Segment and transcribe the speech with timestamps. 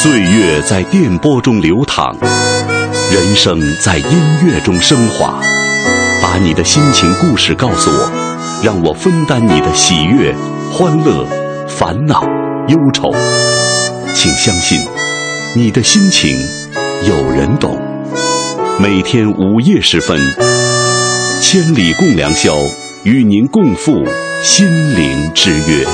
[0.00, 2.16] 岁月在电波中流淌，
[3.12, 5.42] 人生在音乐中升华。
[6.22, 8.08] 把你的心情故事告诉我，
[8.62, 10.32] 让我分担你的喜悦、
[10.70, 11.26] 欢乐、
[11.66, 12.22] 烦恼、
[12.68, 13.10] 忧愁。
[14.14, 14.78] 请相信，
[15.56, 16.38] 你的心情
[17.02, 17.76] 有人懂。
[18.78, 20.16] 每天午夜时分，
[21.40, 22.56] 千里共良宵，
[23.02, 24.04] 与您共赴
[24.44, 25.84] 心灵之约。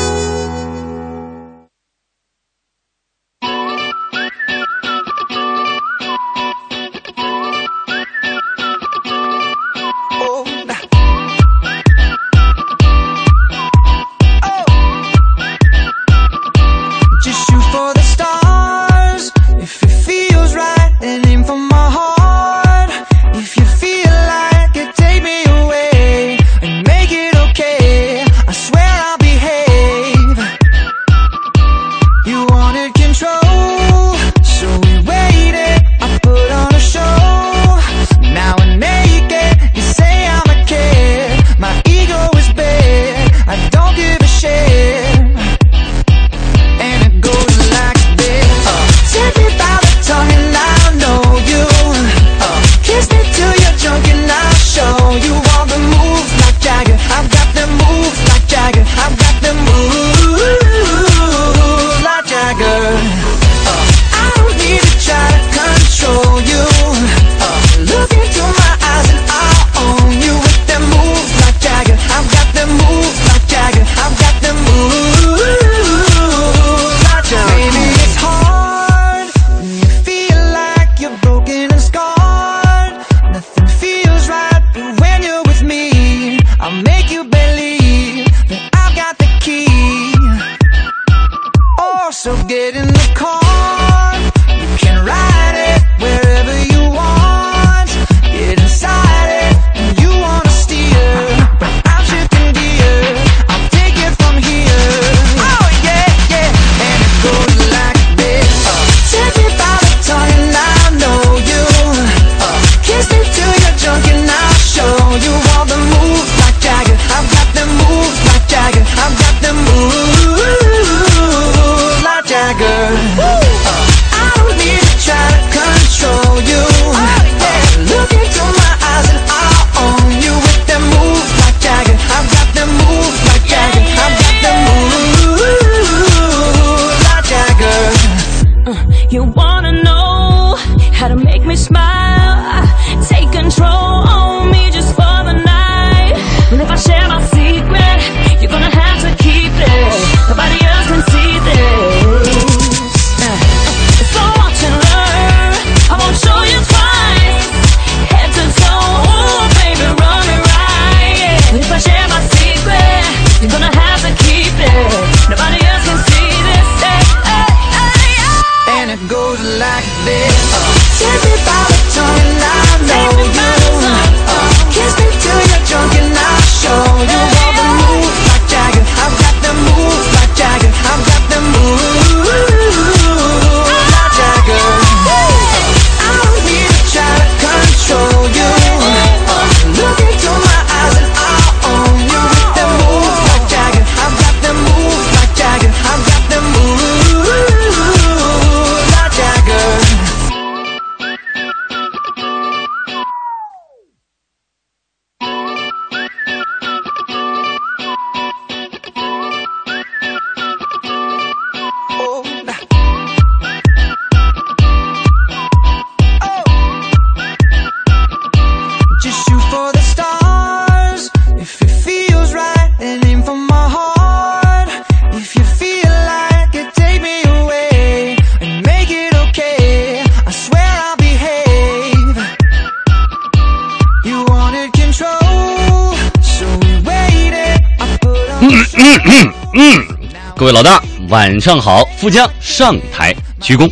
[241.25, 241.83] 晚上好！
[241.97, 243.67] 富江上台鞠躬，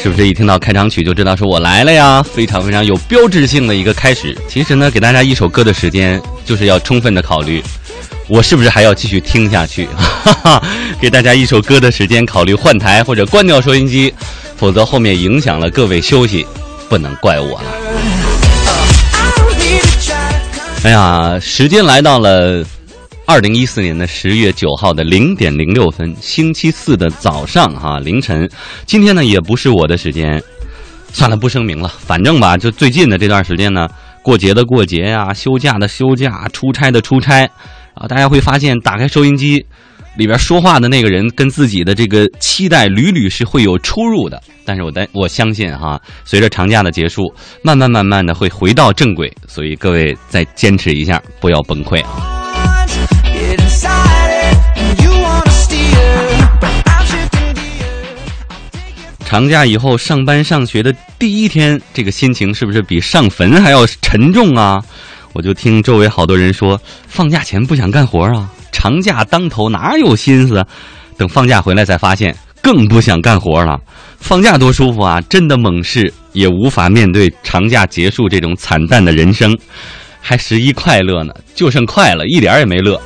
[0.00, 2.22] 是不是一听到开场曲就知道说我来了呀？
[2.22, 4.38] 非常非常有标志性的一个开始。
[4.46, 7.60] 其实呢，给大家一首歌的时间，就是要充分的考虑，
[8.28, 9.88] 我是不是还要继续听下去？
[9.98, 10.62] 哈哈，
[11.00, 14.14] 给大家一首歌的时间，考虑换台或者关掉收音机，
[14.56, 16.46] 否则后面影响了各位休息，
[16.88, 17.64] 不能怪我了。
[20.84, 22.64] 哎呀，时间来到了。
[23.26, 28.48] 二零一四年的十月九号的零点零六分，星期四的早上哈凌晨。
[28.86, 30.40] 今天呢也不是我的时间，
[31.12, 31.88] 算了，不声明了。
[31.88, 33.88] 反正吧，就最近的这段时间呢，
[34.22, 37.44] 过节的过节呀，休假的休假，出差的出差
[37.94, 39.66] 啊，大家会发现打开收音机。
[40.16, 47.22] 里边说话的那个人跟自己的这个期待屡屡是会有出入的，但是我担我相信哈，随着长假的结束，
[47.62, 52.45] 慢慢慢慢的会回到正轨，所以各位再坚持一下，不要崩溃啊！
[59.28, 64.82] 长假以后上班上学的第一天，这个心情是不是比上坟还要沉重啊？
[65.34, 68.48] 我就听周围好多人说，放假前不想干活啊。
[68.72, 70.64] 长假当头哪有心思？
[71.18, 73.78] 等放假回来才发现，更不想干活了。
[74.18, 75.20] 放假多舒服啊！
[75.28, 79.54] 真的猛士也无法面对长假结束这种惨淡的人生，
[80.20, 82.98] 还十一快乐呢，就剩快了，一点也没乐。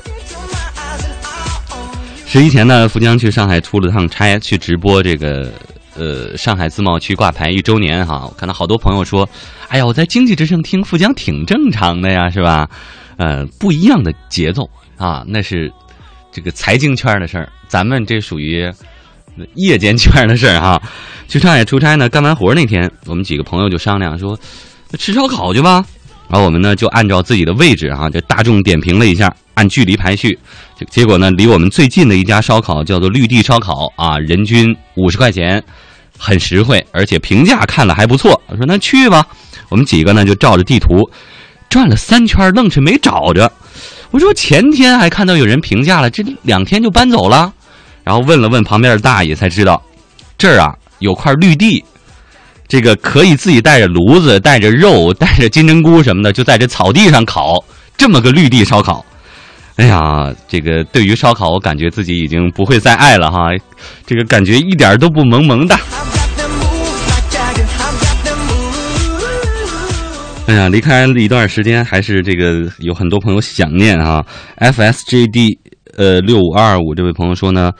[2.32, 5.52] 十一前呢，富江去上海出了趟差，去直播这个
[5.96, 8.24] 呃上海自贸区挂牌一周年哈。
[8.24, 9.28] 我看到好多朋友说
[9.66, 12.70] ：“哎呀，我在经济之声听富江挺正常的呀，是吧？”
[13.18, 14.62] 呃，不一样的节奏。
[14.96, 15.68] 啊，那是
[16.30, 18.72] 这个财经圈的事儿，咱们这属于
[19.54, 20.80] 夜间圈的事儿哈。
[21.26, 24.38] 去上海出差呢，干完活那天，我们几个朋友就商量说，
[24.96, 25.84] 吃烧烤去吧。
[26.30, 30.38] 然后我们呢就按照自己的位置哈，就大众点评了一下，按距离排序。
[30.88, 35.62] 结果呢，离我们最近的一家烧烤叫做绿地烧烤啊，人均五十块钱，
[36.16, 38.40] 很实惠，而且评价看了还不错。
[38.46, 39.26] 我说那去吧。
[39.68, 41.10] 我们几个呢就照着地图
[41.68, 43.50] 转了三圈，愣是没找着。
[44.10, 47.52] 我说前天还看到有人评价了，这两天就搬走了，
[48.04, 49.82] 然后问了问旁边的大爷，才知道
[50.38, 51.84] 这儿啊有块绿地，
[52.70, 57.56] 这个可以自己带着炉子、带着肉、 带着金针菇什么的，就在这草地上烤
[57.98, 59.04] 这么个绿地烧烤。
[59.74, 63.48] 哎呀，这个对于烧烤，我感觉自己已经不会再爱了哈，
[64.06, 65.74] 这个感觉一点都不萌萌的。
[70.46, 74.24] 哎呀，离开了一段时间，还是这个有很多朋友想念啊。
[74.58, 75.58] FSJD
[75.96, 77.72] 呃六五二五这位朋友说呢，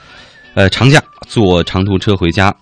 [0.53, 2.53] 呃，长假坐长途车回家，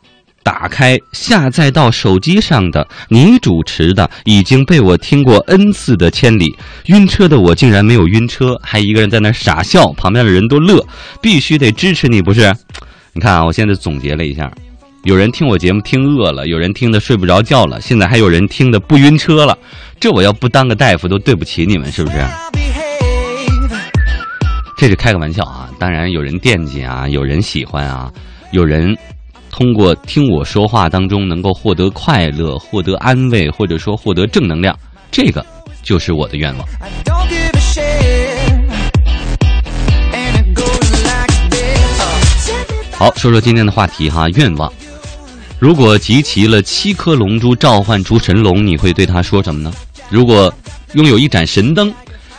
[0.43, 6.45] 打开下载到手机上的你主持的已经被我听过 N 次的《千里》，
[6.85, 10.85] 晕车的我竟然没有晕车，还一个人在那傻笑，旁边的人都乐，
[11.21, 12.53] 必须得支持你，不是？
[13.13, 14.51] 你看啊，我现在总结了一下。
[15.03, 19.57] 有人听我节目听饿了，有人听的睡不着觉了，现在还有人听的不晕车了，
[19.99, 22.17] 这我要不当个大夫都对不起你们，是不是？
[24.77, 25.69] 这是开个玩笑啊！
[25.77, 28.09] 当然有人惦记啊，有人喜欢啊，
[28.53, 28.95] 有人
[29.51, 34.77] 通过听我说话当中能够获得快乐、获得安慰，或者说获得正能量，
[35.11, 35.45] 这个
[35.83, 36.67] 就是我的愿望。
[42.93, 44.71] 好，说说今天的话题哈，愿望。
[45.57, 49.73] 如果集齐了七颗龙珠召唤出神龙，你会对他说什么呢？
[50.09, 50.53] 如果
[50.93, 51.93] 拥有一盏神灯，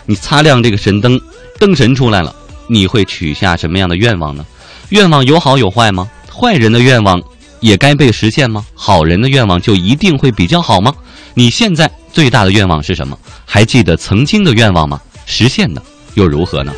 [0.06, 1.20] 你擦亮这个神灯，
[1.58, 2.34] 灯神出来了，
[2.66, 4.44] 你会许下什么样的愿望呢？
[4.90, 6.10] 愿望有好有坏吗？
[6.32, 7.20] 坏人的愿望
[7.60, 8.64] 也该被实现吗？
[8.74, 10.94] 好人的愿望就一定会比较好吗？
[11.34, 13.18] 你现在最大的愿望是什么？
[13.44, 15.00] 还记得曾经的愿望吗？
[15.26, 15.82] 实现的
[16.14, 16.72] 又如何呢？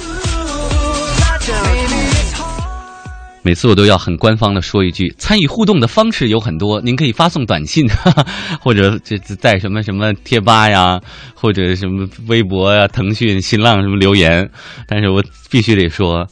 [3.45, 7.85] 每次我都要很官方的说一句，参与互动的方式有很多，您可以发送短信，
[8.63, 11.01] 或者这在什么什么贴吧呀，
[11.35, 14.49] 或者什么微博呀、腾讯、新浪什么留言。
[14.87, 16.25] 但是我必须得说，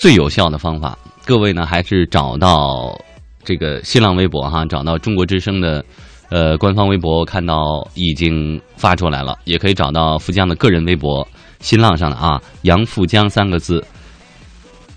[0.00, 2.96] 最有效的方法，各位呢还是找到
[3.44, 5.84] 这个新浪微博哈，找到中国之声的
[6.28, 7.56] 呃官方微博，看到
[7.94, 11.26] 已经发出来了，也可以找到富江的个人微博，
[11.58, 13.84] 新浪上的啊，杨富江三个字。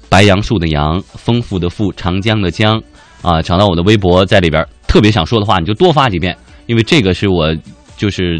[0.07, 2.79] 白杨树的杨，丰富的富，长江的江，
[3.23, 7.51] 啊，找到我的微博，在里边特别想说的话，你就多发几遍，因为这个是我
[7.97, 8.39] 就是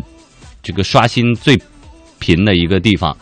[0.61, 1.59] 这个刷新最
[2.19, 3.17] 频的一个地方，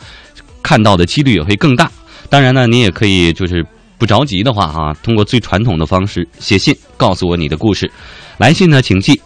[0.62, 1.89] 看到的几率也会更大。
[2.29, 3.65] 当然呢，你也可以就是
[3.98, 7.92] 不着急的话哈，通过最传统的方式写信告诉我你的故事。
[8.38, 9.20] 来信呢，请寄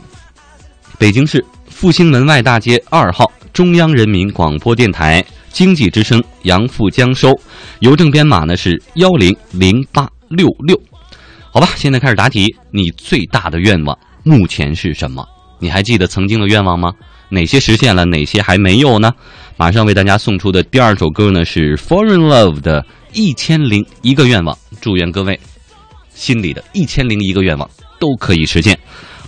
[0.97, 5.23] 北京市复兴门外大街二号中央人民广播电台。
[5.49, 7.37] 经济之声杨富江收，
[7.81, 10.81] 邮政编码呢是幺零零八六六，
[11.51, 12.55] 好吧，现在开始答题。
[12.71, 15.27] 你最大的愿望目前是什么？
[15.59, 16.93] 你还记得曾经的愿望吗？
[17.27, 19.11] 哪些实现了，哪些还没有呢？
[19.57, 25.39] 马上为大家送出的第二首歌呢是 Foreign Love 的一千零一个愿望，祝愿各位
[26.13, 28.77] 心里的一千零一个愿望都可以实现。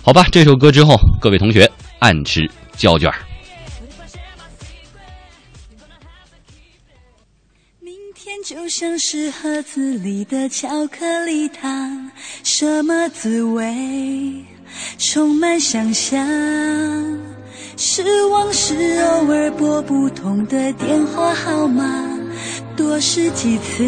[0.02, 3.10] 好吧，这首歌之后，各位同学按时交卷。
[7.80, 12.10] 明天就像是盒子里的巧克力糖，
[12.42, 14.44] 什么滋味？
[14.98, 16.18] 充满想象。
[17.76, 21.82] 失望是偶尔拨不通的电话号码，
[22.76, 23.84] 多试几次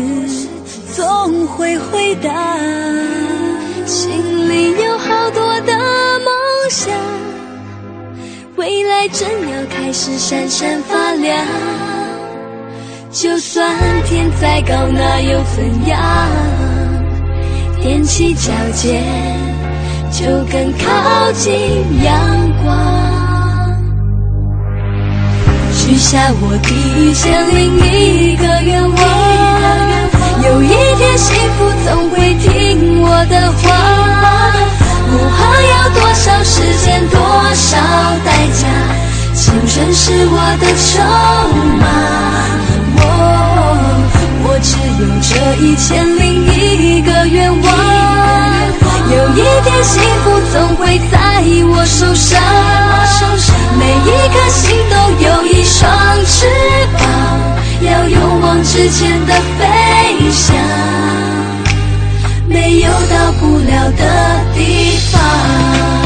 [0.94, 2.56] 总会回答。
[3.84, 4.10] 心
[4.48, 5.72] 里有好多的
[6.20, 6.30] 梦
[6.70, 6.92] 想，
[8.56, 11.44] 未来正要开始闪闪发亮。
[13.10, 13.74] 就算
[14.04, 16.28] 天再高，那又怎样？
[17.82, 19.04] 踮起脚尖，
[20.10, 21.52] 就更靠近
[22.04, 22.12] 阳
[22.64, 23.05] 光。
[25.86, 28.98] 许下我第一千零一个愿望，
[30.42, 30.66] 有一
[30.98, 33.62] 天幸福总会听我的话。
[35.08, 37.16] 不怕要多少时间，多
[37.54, 37.78] 少
[38.24, 38.66] 代价，
[39.32, 40.98] 青春是我的筹
[41.78, 41.86] 码。
[42.98, 43.00] 我
[44.42, 45.30] 我只有这
[45.62, 47.64] 一千零一个愿望，
[49.08, 52.65] 有一天幸福总会在我手上。
[58.68, 60.56] 之间的飞翔，
[62.48, 66.05] 没有到不了的地方。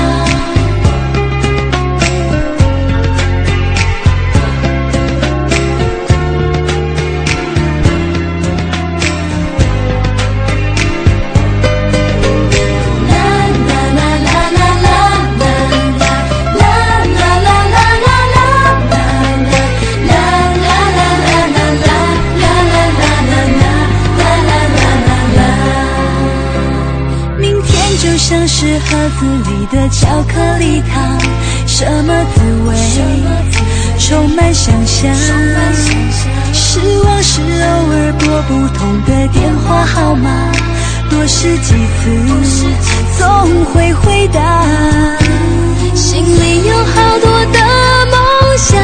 [28.91, 31.17] 盒子里的巧克力糖，
[31.65, 32.75] 什么滋味？
[34.01, 35.15] 充满想象。
[36.53, 37.47] 失望是偶
[37.93, 40.51] 尔拨不通的电话号码，
[41.09, 42.67] 多试几次
[43.17, 44.67] 总会回答。
[45.95, 47.59] 心里有好多的
[48.11, 48.19] 梦
[48.59, 48.77] 想，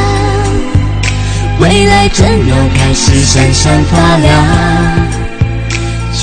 [1.58, 5.15] 未来正要开始闪闪发亮。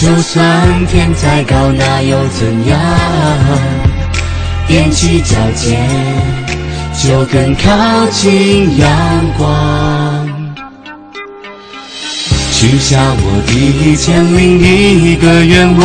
[0.03, 2.77] 就算天再高，那又怎样？
[4.67, 5.79] 踮起脚尖，
[7.01, 8.89] 就更靠近阳
[9.37, 9.47] 光。
[12.51, 15.81] 许下我第一千零一个愿望，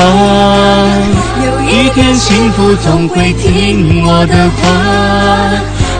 [1.46, 4.60] 有一天幸福总会听我的话。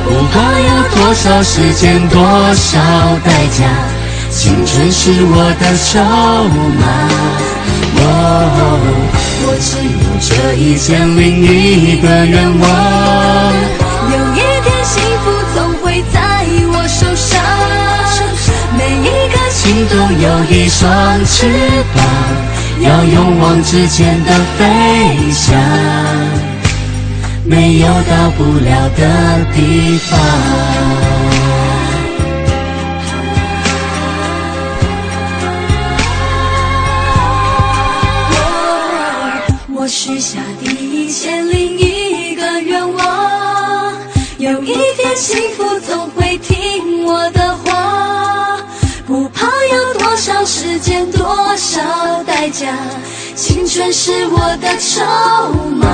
[0.04, 2.20] 不怕要多少时间，多
[2.52, 2.80] 少
[3.24, 3.62] 代价，
[4.32, 6.02] 青春是我的筹
[6.80, 6.82] 码。
[8.00, 12.64] 我只有这一千零一个愿望，
[14.12, 16.16] 有一天幸福总会在
[16.72, 17.28] 我手上。
[18.76, 20.84] 每一颗心都有一双
[21.24, 21.36] 翅
[21.94, 21.96] 膀，
[22.80, 24.62] 要勇往直前的飞
[25.32, 25.58] 翔，
[27.44, 29.02] 没有到不了的
[29.54, 31.17] 地方。
[40.08, 43.92] 许下第一千零一个愿望，
[44.38, 48.56] 有一天幸福总会听我的话。
[49.06, 52.74] 不怕要多少时间，多少代价，
[53.36, 55.04] 青春是我的筹
[55.76, 55.86] 码。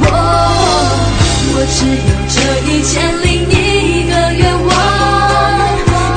[0.00, 0.08] 我
[1.52, 2.40] 我只有这
[2.72, 4.72] 一千零一个愿望，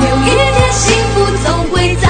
[0.00, 2.05] 有一天幸福总会在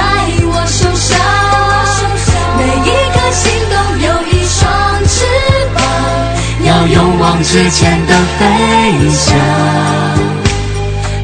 [6.96, 9.36] 勇往直前的飞翔，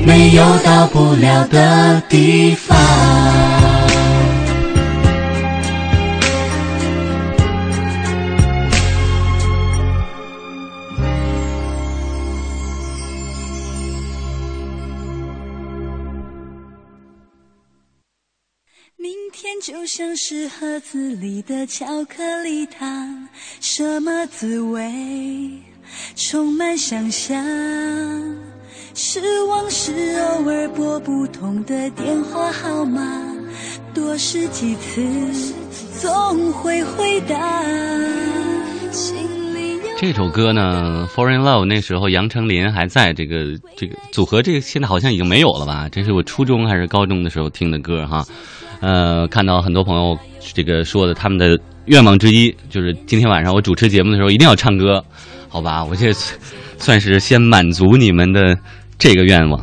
[0.05, 3.72] 没有到不了的地方。
[19.95, 23.29] 像是盒子里的巧克力糖。
[23.61, 24.81] 什么滋味？
[26.17, 27.45] 充满想象。
[28.95, 29.21] 是
[29.51, 33.23] 往事偶尔拨不通的电话号码，
[33.93, 35.55] 多试几次
[36.01, 37.63] 总会回答。
[39.99, 45.87] 这首歌呢，《f o r i n Love》那时候杨丞琳还在这个这个组合，这个现在好像已经没有了吧？
[45.93, 48.25] 这是我初中还是高中的时候听的歌哈。
[48.83, 50.19] 呃，看到很多朋友
[50.53, 51.59] 这个说的他们的。
[51.87, 55.05] 愿望之一就是今天晚上我主持节目的时候一定要唱歌，
[55.49, 55.83] 好吧？
[55.85, 56.13] 我这
[56.79, 58.57] 算是先满足你们的
[59.01, 59.61] 这个愿望。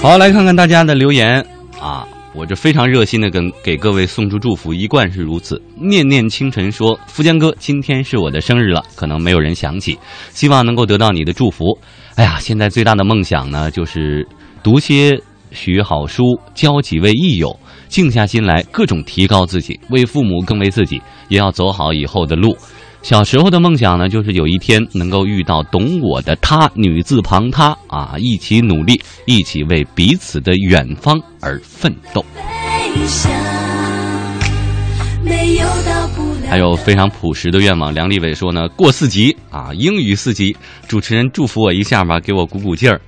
[0.00, 1.46] 好，来看看大家的留言
[1.78, 2.08] 啊！
[2.34, 5.60] 我这非常热心的跟给各位送出祝福，一贯是如此。
[5.76, 9.98] 念念清晨说：“富江哥，今天是我的生日了，可能没有人想起，
[10.30, 11.78] 希望能够得到你的祝福。
[12.14, 14.26] 哎呀，现在最大的梦想呢，就是
[14.62, 15.20] 读些
[15.52, 22.56] 许好书，交几位益友，静下心来，各种提高自己，为父母更为自己，也要走好以后的路。
[23.02, 32.24] 小时候的梦想呢，就是有一天能够遇到懂我的他，女字旁他啊，一起努力，一起为彼此的远方而奋斗。
[36.48, 40.54] 还有非常朴实的愿望，梁立伟说呢，过四级啊，英语四级，
[40.86, 43.00] 主持人祝福我一下吧，给我鼓鼓劲儿，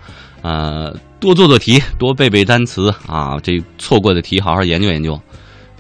[0.42, 0.92] 呃，
[1.25, 5.19] 多做做题，多背背单词啊，这错过的题好好研究研究，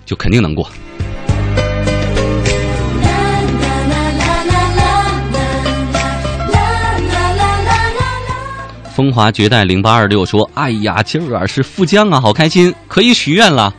[0.06, 0.66] 就肯定能过。
[8.94, 13.74] 风华绝代零八二六说：“哎呀，今儿是富江啊，好开心，可以许愿了。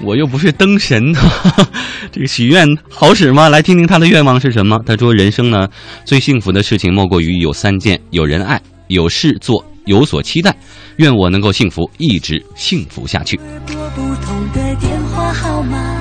[0.00, 1.14] 我又不是灯神，
[2.10, 3.48] 这个许愿好使吗？
[3.48, 4.80] 来听听他的愿望是什么。
[4.84, 5.68] 他说：人生呢，
[6.04, 10.54] 最幸福的事情莫过于有三件：有人爱，有事做，有所期待。
[10.96, 13.36] 愿我能够幸福，一直幸福下去。
[13.66, 15.98] 拨不同的电话号码，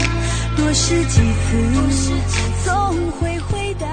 [0.56, 2.12] 多试几次，
[2.66, 2.74] 总
[3.12, 3.88] 会回答。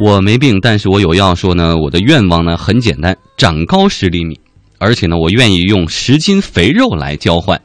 [0.00, 1.34] 我没病，但是我有药。
[1.34, 4.40] 说呢，我的愿望呢很简单，长高十厘米，
[4.78, 7.60] 而且呢，我愿意用十斤肥肉来交换。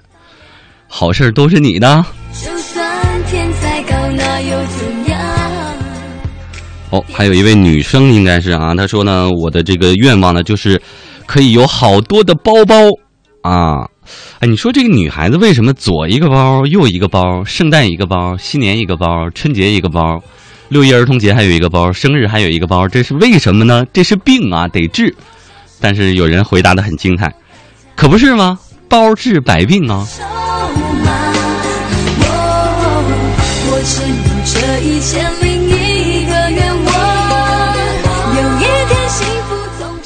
[0.88, 2.06] 好事都是你的。
[2.34, 4.83] 就算天再高，那又怎样？
[6.94, 10.80] 哦，还有一位女生应该是啊，她说呢，我的这个愿望呢，就是
[11.26, 12.76] 可以有好多的包包
[13.42, 13.90] 啊。
[14.38, 20.22] 哎，你说这个女孩子为什么左一个包，右一个包，圣诞一个包，新年一个包，春节一个包，
[20.70, 23.84] 六一儿童节还有一个包，生日还有一个包，这是为什么呢？
[23.92, 25.16] 这是病啊，得治。
[25.82, 27.34] 但是有人回答的很精彩，
[27.96, 28.60] 可不是吗？
[28.88, 30.06] 包治百病啊。
[33.66, 34.08] 我只有
[34.46, 35.43] 这一千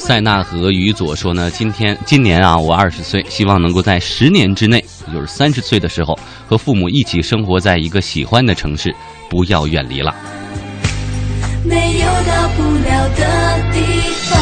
[0.08, 8.90] 塞纳河于佐说呢，今天今年啊，我二十岁，希望能够在十年之内，也就是三十岁的时候，和父母一起生活在一个喜欢的城市，
[9.28, 10.16] 不要远离了。
[11.62, 13.82] 没有到不了的地
[14.30, 14.40] 方。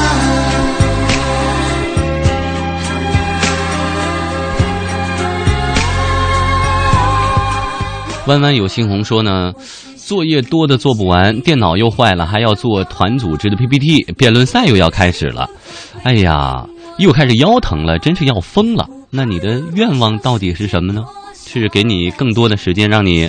[8.29, 9.53] 弯弯有猩红说呢，
[10.07, 15.51] 作业多的做不完，电脑又坏了，还要做团组织的 PPT，辩论赛又要开始了，
[16.05, 16.65] 哎呀，
[16.99, 18.89] 又开始腰疼了，真是要疯了。
[19.11, 21.05] 那你的愿望到底是什么呢？
[21.35, 23.29] 是给你更多的时间，让你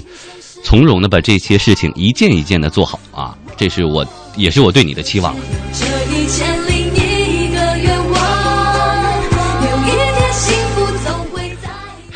[0.63, 5.35] 从容的把这些事情一件一件的做好啊，这是我也是我对你的期望。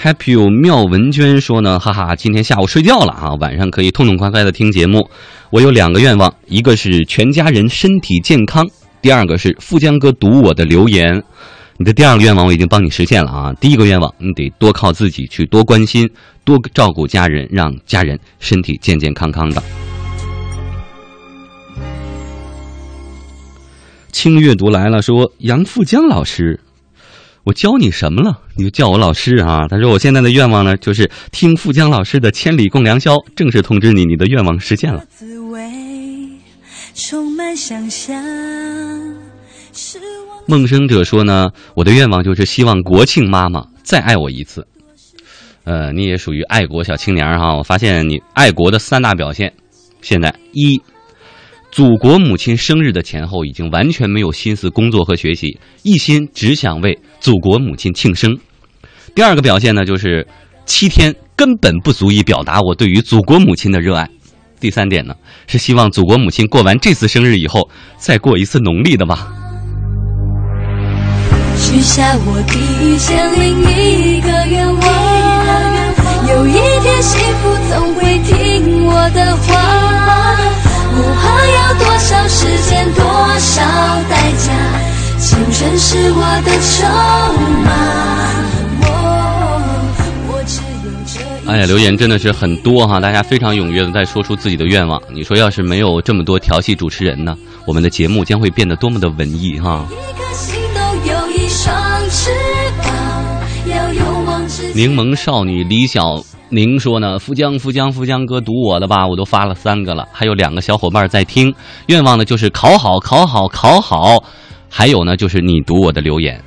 [0.02, 5.08] Happy 有妙文娟说呢，哈哈，今天下午睡觉了啊，晚上可以痛痛快快的听节目。
[5.52, 8.68] 我有两个愿望，一个是全家人身体健康，
[9.00, 11.22] 第二个是富江哥读我的留言。
[11.78, 16.10] 你的第二个愿望我已经帮你实现了啊，第一个愿望你得多靠自己去多关心、
[16.44, 19.62] 多照顾家人，让家人身体健健康康的。
[24.12, 26.60] 轻阅读来了，说杨富江老师，
[27.44, 28.40] 我教你什么了？
[28.56, 29.68] 你就叫我老师啊！
[29.68, 35.04] 他说我现在的愿望呢，就是听富江老师的《千里共良宵》，正式通知你，你的愿望实现了。
[35.10, 35.60] 滋味
[36.94, 38.24] 充满想象，
[40.48, 44.68] 梦生者说呢，我的愿望就是希望国庆妈妈再爱我一次。
[45.64, 47.56] 呃，你也属于爱国小青年哈。
[47.56, 49.54] 我发现你爱国的三大表现，
[50.02, 50.82] 现在一，
[51.72, 58.38] 祖国母亲生日的前后已经完全没有心思工作和学习，一心只想为祖国母亲庆生。
[59.16, 60.28] 第二个表现呢，就是
[60.66, 64.10] 七天根本不足以表达我对于祖国母亲的热爱。
[64.60, 65.16] 第三点呢，
[65.48, 69.32] 是希望祖国母亲过完这次生日以后，再过一次农历的吧。
[71.56, 79.81] 许下我第一千零一个愿望，有一天幸福总会听我的话。
[81.62, 83.04] 要多少时间，多
[83.38, 83.62] 少
[84.10, 84.52] 代价？
[85.20, 86.88] 青春是我的筹
[87.64, 87.70] 码。
[91.48, 95.00] 哎呀，留言真的是很多哈，大家非常踊跃的在说出自己的愿望。
[95.14, 99.86] 你说要是没有这么多调戏主持人呢，我们的节目将会变得多么的文艺哈！
[104.74, 111.54] 柠檬少女李小宁说呢，富江富江富江哥读我的吧，我都发了三个了，还有两个小伙伴在听，
[111.88, 114.24] 愿望呢就是考好考好考好，
[114.70, 116.42] 还有呢就是你读我的留言。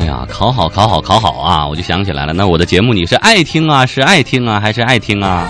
[0.00, 1.66] 哎呀，考好，考好，考好啊！
[1.66, 5.48] 我就想起来了，那我的节目你是爱听啊，是爱听啊，还是爱听啊？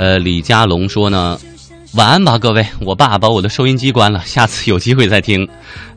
[0.00, 1.38] 呃，李佳龙说呢，
[1.92, 5.46] 晚安吧，各位，我爸把我的收音机关了，下次有机会再听。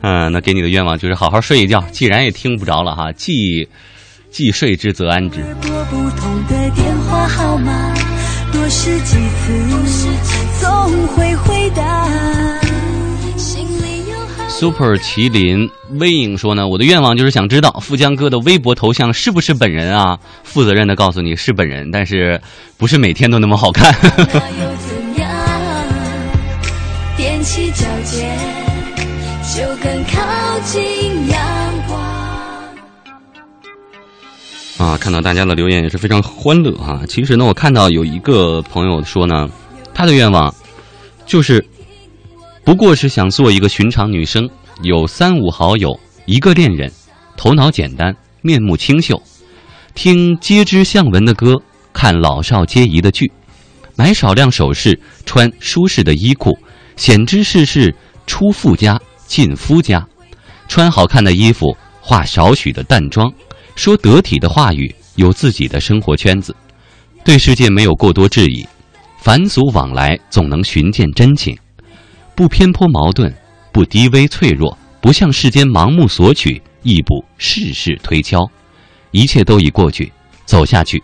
[0.01, 3.65] 嗯，那给你的愿望就是好好睡一觉，既然也听不着了哈，既
[4.29, 5.39] 既睡之则安之。
[5.61, 7.93] 拨不同的电话号码，
[8.51, 10.09] 多试几次，
[10.59, 12.32] 总会回答。
[14.55, 20.17] Super 麒麟微影说呢，我的愿望就是想知道富江哥的微博头像是不是本人啊？
[20.43, 22.39] 负责任的告诉你是本人，但是
[22.77, 23.91] 不是每天都那么好看。
[27.17, 28.37] 踮起脚尖，
[29.55, 31.41] 就更靠近阳
[31.87, 31.99] 光。
[34.77, 37.01] 啊，看到大家的留言也是非常欢乐啊。
[37.09, 39.49] 其实呢，我看到有一个朋友说呢，
[39.93, 40.53] 他的愿望
[41.25, 41.65] 就是，
[42.63, 44.49] 不过是想做一个寻常女生，
[44.83, 46.91] 有三五好友，一个恋人，
[47.35, 49.21] 头脑简单，面目清秀，
[49.93, 53.29] 听街知巷闻的歌，看老少皆宜的剧，
[53.97, 56.57] 买少量首饰，穿舒适的衣裤，
[56.95, 57.93] 显知世事
[58.25, 58.97] 出富家
[59.27, 60.07] 进夫家，
[60.69, 63.29] 穿好看的衣服，化少许的淡妆。
[63.75, 66.55] 说得体的话语，有自己的生活圈子，
[67.25, 68.65] 对世界没有过多质疑，
[69.17, 71.57] 凡俗往来总能寻见真情，
[72.35, 73.31] 不偏颇矛盾，
[73.71, 78.49] 不低微脆弱，不向世间盲目索取，亦不事事推敲，
[79.11, 80.11] 一切都已过去，
[80.45, 81.01] 走下去，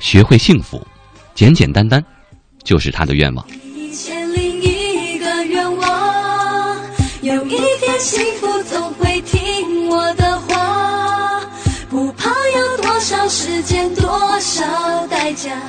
[0.00, 0.84] 学会幸福，
[1.34, 2.04] 简简单单，
[2.64, 3.46] 就是他的愿望。
[3.76, 6.76] 一千零一个愿望，
[7.22, 11.40] 有一天幸福总会听我的话，
[11.88, 15.62] 不怕要多少时间，多少代价。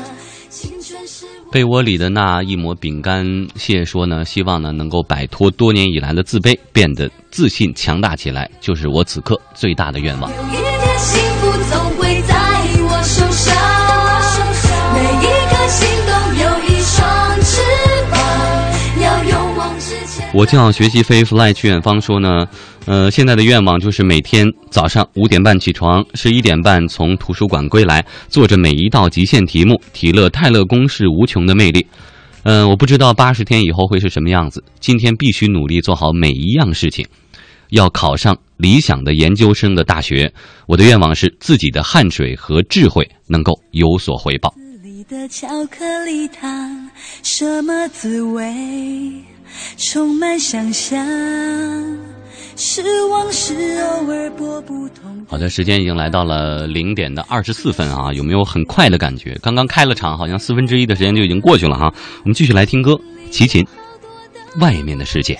[1.53, 3.23] 被窝里的那一抹饼干
[3.55, 10.31] 屑说呢，希望呢能够摆脱多年以来的自卑，变得自信强大起来，就是我此刻最大的愿望。
[10.31, 12.35] 有一天幸福总会在
[12.79, 13.53] 我手上，
[14.95, 16.11] 每一颗心都
[16.41, 17.61] 有一双翅
[18.09, 18.17] 膀，
[19.03, 20.27] 要勇往直前。
[20.33, 22.47] 我叫学习飞 fly 去远方说呢，
[22.85, 31.87] 呃，现在的愿望就是每天早上五点半起床，十一点半从图书馆归来，做着每一道极限题目，体乐泰勒公式无穷的魅力。
[32.43, 37.05] 嗯、我不知道八十天以后会是什么样子，今天必须努力做好每一样事情，
[37.69, 40.33] 要考上理想的研究生的大学。
[40.67, 44.53] 我的愿望是自己的汗水和智慧能够有所回报。
[45.09, 46.89] 的巧克力糖，
[47.23, 48.43] 什么滋味？
[49.77, 51.05] 充满想象，
[52.55, 55.25] 是往事偶尔拨不通。
[55.27, 59.37] 好的，时间已经来到了零点的二十四分啊，有没有很快的感觉？
[59.41, 61.93] 刚刚开了场，好像四分之一的时间就已经过去了哈。
[62.23, 62.99] 我们继续来听歌，
[63.31, 63.63] 齐秦，
[64.59, 65.39] 《外面的世界》。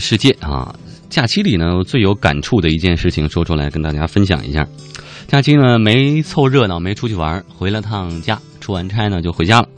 [0.00, 0.74] 世界啊，
[1.08, 4.66] 假期里呢最有感触的一件事情说出来跟大家分享一下。
[5.26, 9.68] 假期呢没凑热闹，没出去玩，回了趟家，出完差呢就回家了。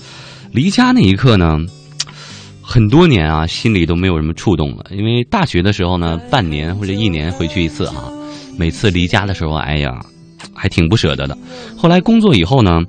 [0.52, 1.58] 离家那一刻呢，
[2.62, 8.04] 很多年啊心里都没有什么触动了，因为大学的时候呢半年或者一年回去一次啊，
[8.56, 9.90] 每次离家的时候，哎呀，
[10.54, 11.36] 还挺不舍得的。
[11.76, 12.80] 后来工作以后呢，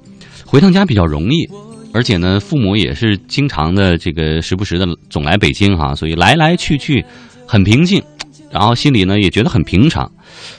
[0.46, 1.48] 回趟家比较容易。
[1.93, 7.04] 而且呢，父母也是经常的这个时不时的总来北京哈，所以来来去去
[7.45, 8.01] 很平静，
[8.49, 10.10] 然后心里呢也觉得很平常。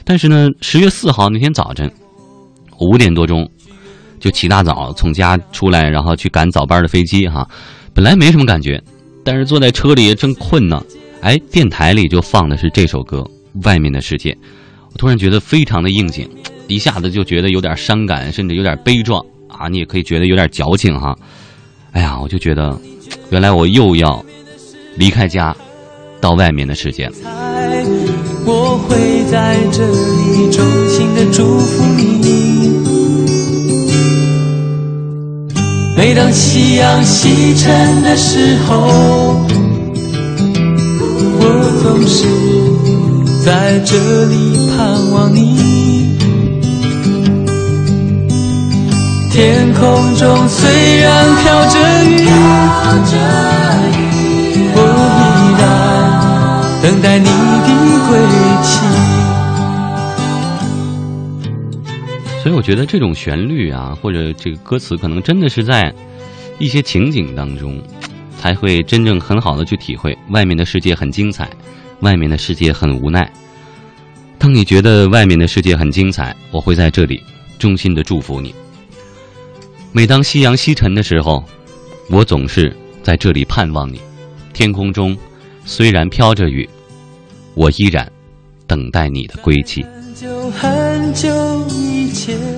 [0.04, 1.90] 但是呢，十月四号那天早晨
[2.78, 3.48] 五点多钟
[4.20, 7.48] 就起大早从家出来，然后去赶早班的飞机哈。
[7.94, 8.82] 本来没什么感觉，
[9.24, 10.84] 但是坐在车里正困呢，
[11.22, 13.18] 哎，电台里就放的是这首歌
[13.66, 14.32] 《外面的世界》，
[14.90, 16.28] 我突然觉得非常的应景，
[16.68, 19.24] 一下子就觉得有点伤感，甚至有点悲壮。
[19.58, 21.16] 啊，你也可以觉得有点矫情哈。
[21.92, 22.78] 哎呀，我就觉得，
[23.30, 24.24] 原来我又要
[24.96, 25.54] 离开家，
[26.20, 27.12] 到外面的世界了。
[28.44, 32.32] 我会在这里衷心的祝福你。
[35.94, 39.46] 每当夕阳西沉的时候，
[41.38, 41.44] 我
[41.82, 42.26] 总是
[43.44, 45.71] 在这里盼望你。
[49.42, 52.30] 天空中虽然飘着雨，
[54.72, 54.78] 我
[55.18, 55.20] 依
[55.58, 55.66] 然
[56.80, 57.68] 等待你的
[58.06, 58.10] 归
[58.62, 58.70] 期。
[62.40, 65.92] 所以我觉得这种旋律啊，或者这个歌词，可能真的是在
[66.60, 67.82] 一些情景当中，
[68.38, 71.50] 才会真正很好的去体会外面的世界很精彩，
[71.98, 73.28] 外面的世界很无奈。
[74.38, 77.20] 当你觉得外面的世界很精彩，我会在这里
[77.58, 78.54] 衷心的祝福你。
[79.94, 81.44] 每当夕阳西沉的时候，
[82.08, 84.00] 我总是在这里盼望你。
[84.54, 85.14] 天空中
[85.66, 86.66] 虽然飘着雨，
[87.54, 88.10] 我依然
[88.66, 89.84] 等待你的归期。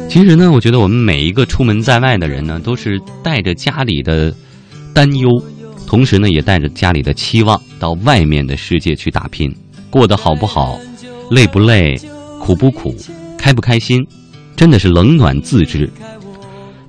[0.08, 4.32] 其实呢，我觉得我们每一个出门在外的人呢，都是带着家里的
[4.92, 5.28] 担忧，
[5.88, 9.52] 同时呢，也带着家里的期望，到外面的世界去打拼。
[9.90, 10.78] 过得好不好，
[11.32, 11.96] 累不累，
[12.40, 12.94] 苦不苦，
[13.36, 14.00] 开不开心，
[14.54, 15.90] 真的是冷暖自知。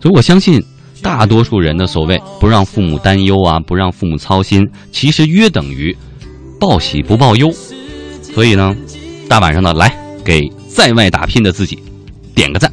[0.01, 0.63] 所以我相信，
[1.01, 5.95] 大多数人的所谓不让父母担忧啊，不让父母操心，其实约等于
[6.59, 7.51] 报喜不报忧。
[8.33, 8.75] 所以呢，
[9.27, 11.79] 大晚上的来给在外打拼的自己
[12.33, 12.71] 点个赞，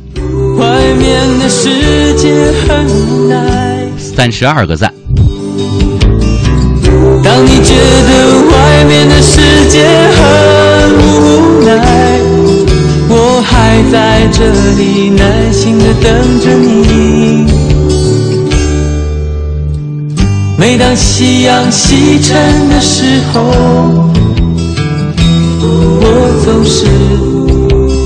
[0.59, 3.13] 外面的世界很。
[3.97, 4.93] 三十二个赞。
[7.25, 12.02] 当你觉得外面的世界很无奈，
[13.15, 17.45] 我还在这里耐心的等着你。
[20.59, 23.43] 每当夕阳西沉的时候，
[25.61, 26.05] 我
[26.43, 26.87] 总是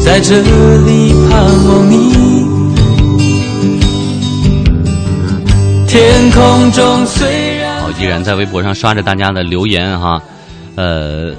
[0.04, 0.40] 在这
[0.86, 1.38] 里盼
[1.68, 2.16] 望你。
[5.86, 10.20] 天空中虽然好，依然在微博上刷着大家的留言哈，
[10.74, 11.32] 呃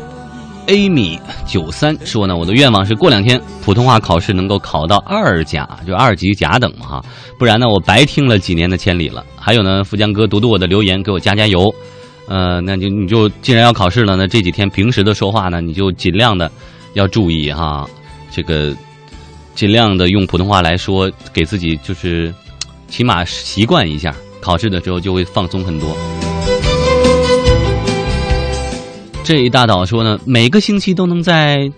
[0.67, 7.05] ，Amy 九三说呢，我的愿望是过两天普通话考试能够考到二甲，就二级甲等嘛哈，
[7.39, 9.25] 不然呢我白听了几年的千里了。
[9.35, 11.73] 还有呢，富江哥读读我的留言，给我加加油。
[12.27, 16.51] 呃，那就你就既然要考试了，那这几天平时的说话呢，你就尽量的
[16.93, 17.87] 要注意哈，
[18.29, 18.75] 这个
[19.55, 22.33] 尽量的用普通话来说，给自己就是
[22.89, 25.95] 起码习惯一下，考试的时候就会放松很多。
[29.27, 31.69] 这一大岛说呢，每个星期都能在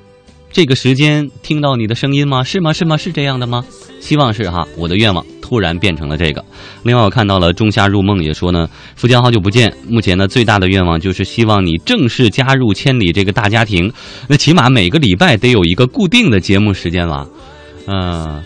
[0.51, 2.43] 这个时间听到你的声音吗？
[2.43, 2.71] 是吗？
[2.71, 2.95] 是吗？
[2.95, 3.65] 是这样的吗？
[3.99, 6.45] 希望是哈，我的愿望突然变成了这个。
[6.83, 13.91] 另外，我看到了仲夏入梦也说呢，富江好久不见，目前呢最大的愿望就是希望你正式加入千里这个大家庭，
[14.27, 17.27] 那起码每个礼拜得有一个固定的节目时间了。
[17.87, 18.43] 嗯、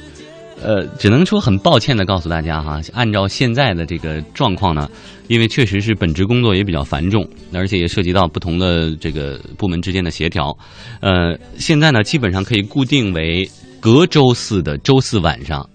[0.64, 4.90] 呃只能说很抱歉的告诉大家哈，按照现在的这个状况呢，
[5.28, 10.58] 因为确实是本职工作也比较繁重，而且也涉及到不同的这个部门之间的协调，
[11.02, 13.50] 呃，现在呢基本上可以固定为
[13.80, 15.70] 隔周四的周四晚上，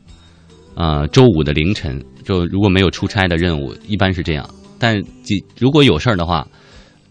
[0.75, 4.49] 呃，周五的凌晨，就如果没有出差的任务，一般是这样。
[4.79, 5.03] 但
[5.59, 6.47] 如果有事儿的话，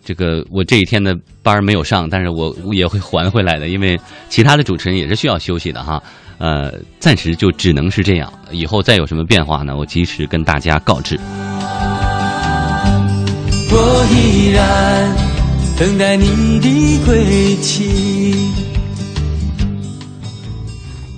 [0.03, 1.13] 这个我这一天的
[1.43, 6.01] 班儿没有上，但是我也会还回来的，因为其他的主持人也是需要休息的哈。
[6.37, 11.19] 呃，暂时就只能是这样，以后再有什么变化呢，我及时跟大家告知。
[13.69, 15.15] 我依然
[15.77, 18.53] 等待你的归期。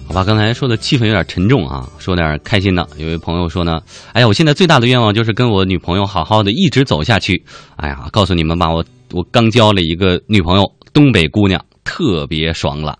[0.07, 2.87] 好吧，刚才说的气氛有点沉重啊，说点开心的。
[2.97, 3.79] 有位朋友说呢，
[4.13, 7.43] 哎呀，我现在最大的愿望就是跟我女朋友好好的一直走下去。
[7.75, 12.97] 哎呀，告诉你们吧，我我刚交了一个女朋友，东北姑娘，特别爽朗。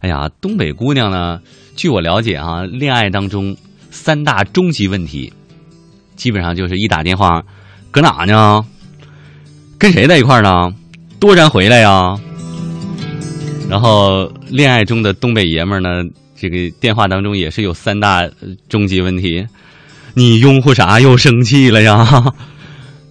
[0.00, 1.40] 哎呀，东北姑娘呢，
[1.74, 3.56] 据我了解啊，恋爱当中
[3.90, 5.32] 三大终极问题，
[6.14, 7.42] 基本上就是一打电话，
[7.90, 8.64] 搁哪呢？
[9.76, 10.72] 跟谁在一块儿呢？
[11.18, 12.16] 多咱回来呀？
[13.68, 18.28] 然后恋爱中的东北爷们儿呢，这个电话当中也是有三大
[18.68, 19.46] 终极问题：
[20.14, 22.34] 你拥护啥又生气了呀？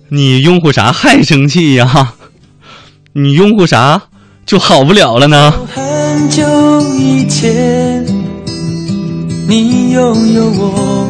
[0.10, 2.14] 你拥护啥还生气呀？
[3.12, 4.04] 你拥护啥
[4.46, 5.54] 就好不了了呢？
[6.18, 6.44] 很久
[6.98, 8.04] 以前，
[9.48, 11.08] 你拥有我，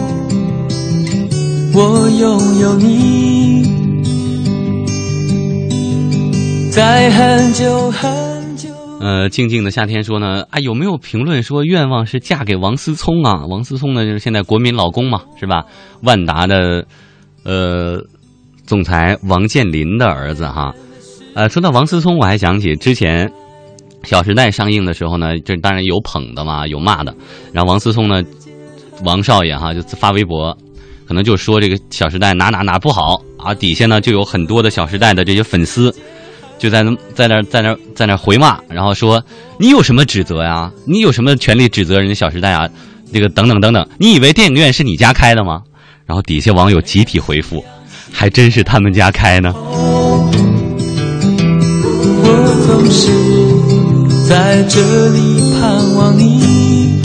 [1.74, 3.64] 我拥有你，
[6.70, 8.68] 在很久很久。
[8.99, 13.45] 呃，静静的夏天说呢，啊，有没有评论说愿望是嫁给王思聪啊？
[13.45, 15.64] 王思聪呢，就是现在国民老公嘛，是吧？
[16.01, 16.86] 万达的，
[17.45, 18.03] 呃，
[18.66, 20.74] 总裁王健林的儿子哈。
[21.34, 23.30] 呃，说到王思聪，我还想起之前
[24.08, 27.14] 《小时代》上映的时候呢，这当然有捧的嘛，有骂的。
[27.51, 28.24] 然后王思聪呢，
[29.03, 30.58] 王少爷哈就发微博，
[31.05, 35.93] 可能就说这个《小时代》哪哪哪不好啊，底下呢就有很多的《小时代》的这些粉丝。
[36.58, 39.22] 就在那在那在那在那回骂，然后说
[39.60, 40.72] 你有什么指责呀？
[40.86, 42.68] 你有什么权利指责人家《小时代》啊？
[43.14, 45.62] 这个等等等等，你以为电影院是你家开的吗？
[46.05, 47.64] 然后底下网友集体回复，
[48.12, 49.53] 还真是他们家开呢。
[52.24, 52.32] 我
[52.66, 53.12] 总是
[54.28, 57.01] 在这里盼望你。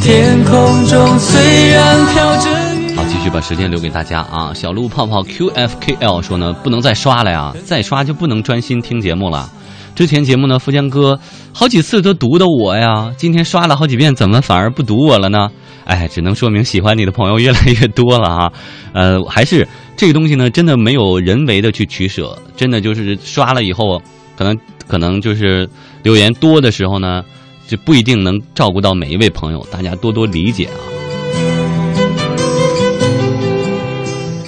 [0.00, 2.48] 天空中虽然飘着，
[2.94, 4.52] 好，继续把时间留给大家啊！
[4.54, 9.50] 小鹿泡泡 QFKL 说呢，不能再刷了呀，再刷就不能专心听节目了。
[9.94, 11.18] 之前节目呢，富江哥
[11.52, 15.48] 好几次都读的我呀，今天刷了好几遍，怎么反而不读我了呢？
[15.84, 18.52] 哎，只能说明喜欢你的朋友越来越多了啊。
[18.92, 19.66] 呃，还是
[19.96, 24.02] 这个东西呢，真的没有人为的去取舍，真的就是刷了以后，
[24.36, 25.68] 可能可能就是
[26.02, 27.22] 留言多的时候呢，
[27.68, 30.93] 就不一定能照顾到每一位朋友，大家多多理解啊。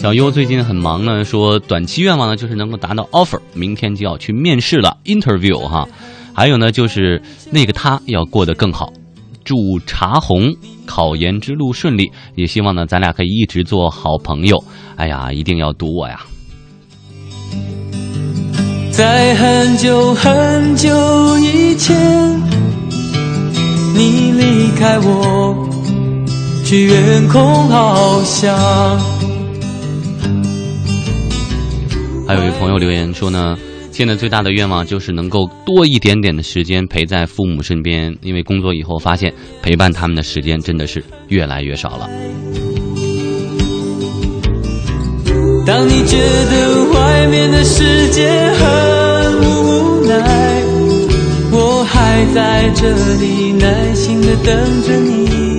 [0.07, 5.85] 小优最近很忙呢，说短期愿望呢就是能够达到 offer，明天就要去面试了 interview 哈，
[6.33, 8.93] 还有呢就是那个他要过得更好，
[9.43, 10.55] 祝茶红
[10.87, 14.63] 考研之路顺利，也希望呢咱俩可以一直做好朋友。
[14.95, 16.21] 哎呀，一定要读我呀！
[18.93, 20.89] 在很久很久
[21.41, 21.97] 以前，
[23.93, 25.69] 你离开我，
[26.65, 28.57] 去远空翱翔。
[32.27, 33.57] 还有一位朋友留言说呢，
[33.93, 42.11] 现在最大的愿望就是能够多一点点的时间陪在父母身边，因为工作以后发现陪伴他们的时间真的是越来越少了。
[45.65, 50.63] 当你觉得外面的世界很无奈，
[51.53, 52.89] 我还在这
[53.21, 55.56] 里耐心的等着你。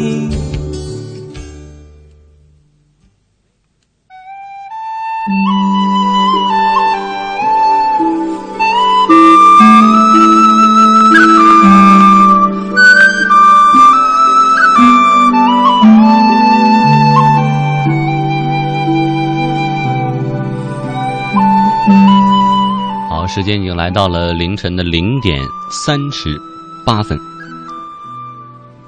[23.38, 26.42] 时间已经来到了凌晨的零点三十
[26.84, 27.16] 八分。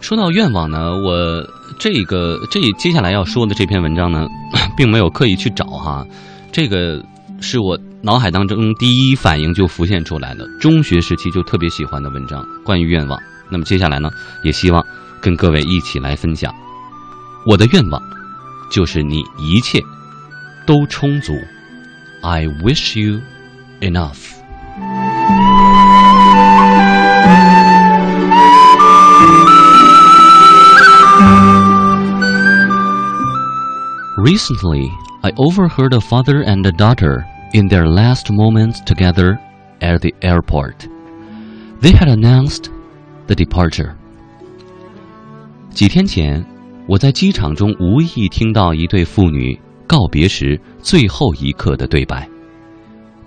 [0.02, 1.48] 说到愿望呢，我
[1.78, 4.26] 这个这接下来要说的这篇文章呢，
[4.76, 6.04] 并没有刻意去找哈，
[6.52, 7.00] 这个
[7.40, 13.20] 是我脑海当中第一反应就浮现出来的，中学时期就特别喜欢的文章，关于愿望。
[13.52, 14.10] 那么接下来呢，
[14.44, 14.84] 也希望
[15.22, 16.52] 跟各位一起来分享。
[17.46, 18.02] 我的愿望
[18.72, 19.80] 就是你一切
[20.66, 21.34] 都充足。
[22.24, 23.22] I wish you
[23.82, 24.39] enough。
[34.22, 34.92] Recently,
[35.24, 39.40] I overheard a father and a daughter in their last moments together
[39.82, 40.88] at the airport.
[41.82, 42.70] They had announced
[43.28, 43.96] the departure.
[45.72, 46.46] 几天前，
[46.88, 52.28] 我在机场中无意听到一对父女告别时最后一刻的对白。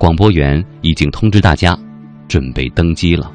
[0.02, 1.78] 广播员已经通知大家，
[2.26, 3.32] 准备登机了。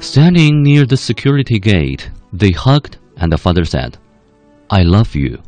[0.00, 3.92] Standing near the security gate, they hugged, and the father said,
[4.68, 5.40] "I love you,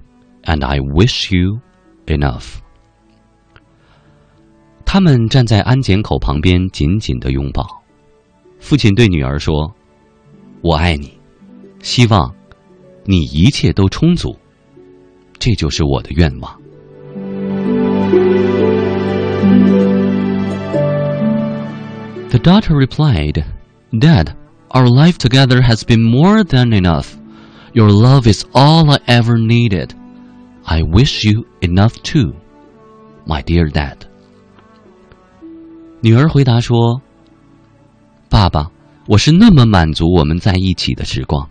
[0.43, 1.61] and I wish you
[2.05, 2.57] enough."
[4.85, 7.67] 他们站在安检口旁边，紧紧的拥抱。
[8.59, 9.75] 父亲对女儿说
[10.61, 11.19] ：“我爱你，
[11.79, 12.35] 希望
[13.07, 14.37] 你一切都充足。”
[15.40, 16.60] 这就是我的愿望。
[22.30, 23.46] The daughter replied,
[23.92, 24.34] Dad,
[24.70, 27.16] our life together has been more than enough.
[27.74, 29.92] Your love is all I ever needed.
[30.66, 32.34] I wish you enough too,
[33.26, 33.98] my dear dad.
[36.02, 37.02] 女儿回答说：“
[38.30, 38.70] 爸爸，
[39.08, 41.50] 我是那么满足我们在一起的时光，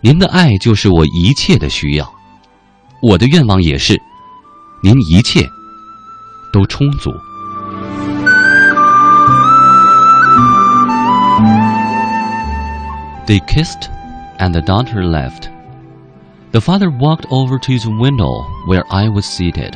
[0.00, 2.11] 您的爱就是我一切的需要。”
[3.02, 4.00] 我的愿望也是，
[4.82, 5.48] 您一切
[6.52, 7.10] 都充足。
[13.26, 13.90] They kissed,
[14.38, 15.50] and the daughter left.
[16.50, 19.74] The father walked over to the window where I was seated.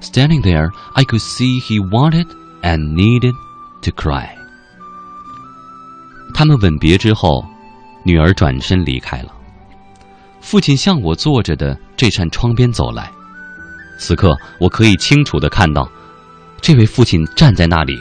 [0.00, 2.26] Standing there, I could see he wanted
[2.62, 3.32] and needed
[3.82, 4.28] to cry.
[6.34, 7.42] 他们吻别之后，
[8.04, 9.32] 女儿转身离开了。
[10.40, 13.10] 父亲向我坐着的 这扇窗边走来，
[13.98, 15.90] 此刻我可以清楚的看到，
[16.60, 17.96] 这位父亲站在那里，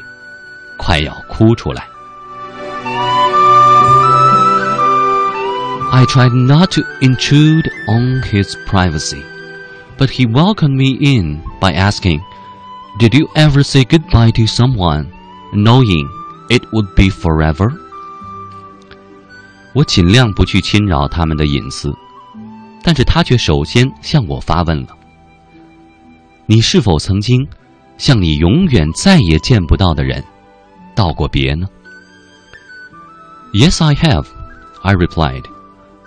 [0.78, 1.88] 快要哭出来。
[5.90, 9.24] I tried not to intrude on his privacy,
[9.98, 12.22] but he welcomed me in by asking,
[13.00, 15.08] "Did you ever say goodbye to someone,
[15.54, 16.08] knowing
[16.50, 17.72] it would be forever?"
[19.74, 21.92] 我尽量不去侵扰他们的隐私。
[22.83, 24.89] 但是他却首先向我发问了
[26.47, 27.47] ：“你是否曾经
[27.97, 30.23] 向你永远再也见不到的人
[30.95, 31.67] 道过别呢
[33.53, 34.27] ？”“Yes, I have,”
[34.83, 35.45] I replied.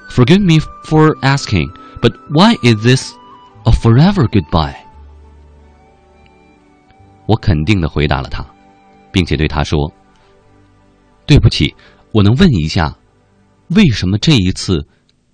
[0.10, 1.72] “Forgive me for asking,
[2.02, 3.14] but why is this
[3.64, 4.76] a forever goodbye?”
[7.26, 8.46] 我肯定的回答了他，
[9.12, 9.92] 并且对他说
[11.26, 11.74] ：“对不起，
[12.12, 12.96] 我能问一下，
[13.70, 14.86] 为什么这一次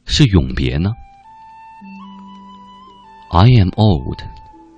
[0.06, 0.92] 是永别呢
[3.31, 4.23] ？”I am old,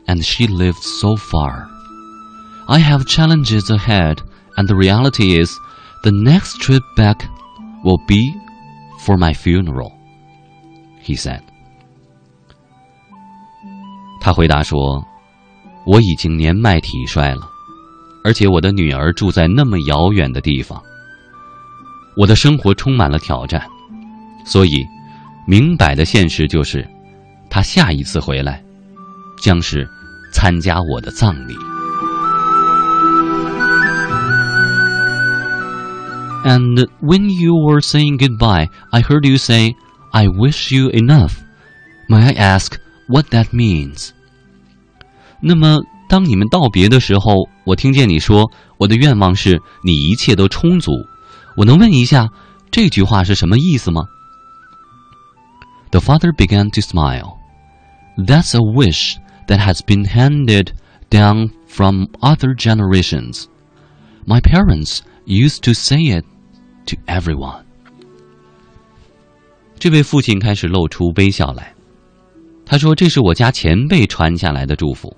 [0.06, 1.68] and she lived so far.
[2.66, 4.16] I have challenges ahead,
[4.56, 5.50] and the reality is,
[6.02, 7.26] the next trip back
[7.84, 8.32] will be
[8.98, 9.92] for my funeral.
[11.02, 11.42] He said.
[14.20, 17.48] 他回答说：“我已经年迈体衰了，
[18.24, 20.82] 而且我的女儿住在那么遥远的地方。
[22.16, 23.64] 我的生活充满了挑战，
[24.44, 24.84] 所以
[25.46, 26.86] 明摆的现实就是，
[27.52, 28.62] 她下一次回来
[29.40, 29.88] 将是
[30.32, 31.56] 参加我的葬礼。”
[36.44, 39.74] And when you were saying goodbye, I heard you say,
[40.12, 41.32] I wish you enough.
[42.08, 42.78] May I ask
[43.08, 44.10] what that means?
[45.40, 50.92] 那么，当你们道别的时候，我听见你说：“我的愿望是你一切都充足。”
[51.58, 52.28] 我能问一下，
[52.70, 54.04] 这句话是什么意思吗？
[55.90, 57.36] The father began to smile.
[58.16, 60.72] That's a wish that has been handed
[61.10, 63.46] down from other generations.
[64.26, 66.24] My parents used to say it
[66.86, 67.64] to everyone。
[69.78, 71.72] 这位父亲开始露出微笑来。
[72.66, 75.16] 他说：“这是我家前辈传下来的祝福。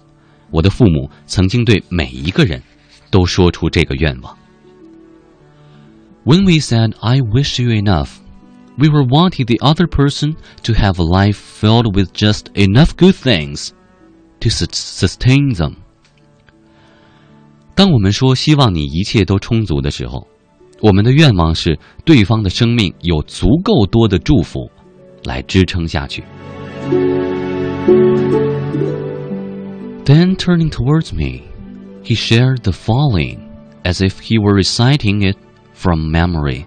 [0.50, 2.62] 我的父母曾经对每一个人
[3.10, 4.36] 都说出这个愿望。”
[6.24, 8.10] When we said "I wish you enough,"
[8.78, 13.14] we were wanting the other person to have a life filled with just enough good
[13.14, 13.72] things
[14.40, 15.76] to sustain them。
[17.74, 20.26] 当我们说希望你一切都充足的时候，
[20.80, 24.70] 我们的愿望是对方的生命有足够多的祝福，
[25.24, 26.24] 来支撑下去。
[30.04, 31.42] Then turning towards me,
[32.02, 33.38] he shared the following,
[33.84, 35.36] as if he were reciting it
[35.72, 36.64] from memory.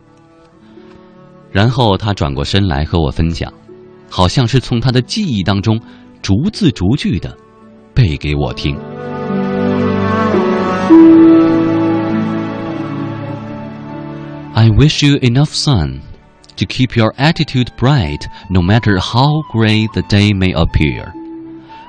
[1.51, 3.51] 然后他转过身来和我分享，
[4.09, 5.79] 好像是从他的记忆当中
[6.21, 7.35] 逐字逐句的
[7.93, 8.75] 背给我听。
[14.55, 16.01] I wish you enough sun
[16.57, 21.11] to keep your attitude bright no matter how gray the day may appear.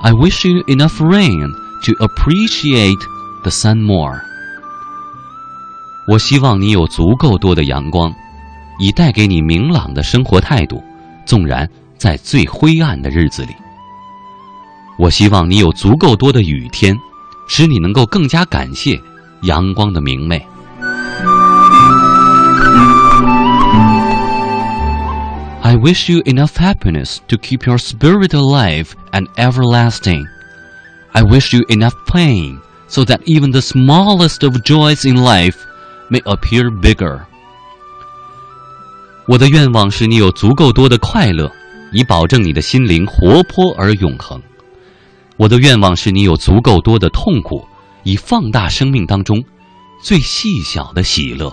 [0.01, 1.53] I wish you enough rain
[1.85, 2.99] to appreciate
[3.43, 4.21] the sun more.
[6.11, 8.13] 我希望你有足够多的阳光，
[8.79, 10.83] 以带给你明朗的生活态度，
[11.25, 13.55] 纵然在最灰暗的日子里。
[14.99, 16.97] 我希望你有足够多的雨天，
[17.49, 19.01] 使你能够更加感谢
[19.43, 20.45] 阳光的明媚。
[25.63, 30.25] I wish you enough happiness to keep your spirit alive and everlasting.
[31.13, 35.57] I wish you enough pain so that even the smallest of joys in life
[36.11, 37.27] may appear bigger.
[39.29, 41.51] 我的愿望是你有足够多的快乐，
[41.93, 44.41] 以保证你的心灵活泼而永恒。
[45.37, 47.67] 我的愿望是你有足够多的痛苦，
[48.03, 49.43] 以放大生命当中
[50.03, 51.53] 最细小的喜乐。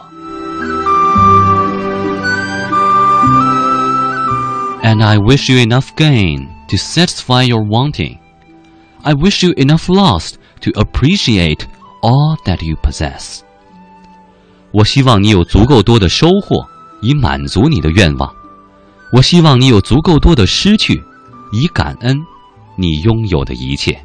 [4.84, 8.18] And I wish you enough gain to satisfy your wanting.
[9.04, 11.62] I wish you enough loss to appreciate
[12.02, 13.42] all that you possess.
[14.72, 16.66] 我希望你有足够多的收获，
[17.07, 18.35] 以满足你的愿望。
[19.13, 21.01] 我希望你有足够多的失去，
[21.53, 22.19] 以感恩
[22.77, 24.05] 你拥有的一切。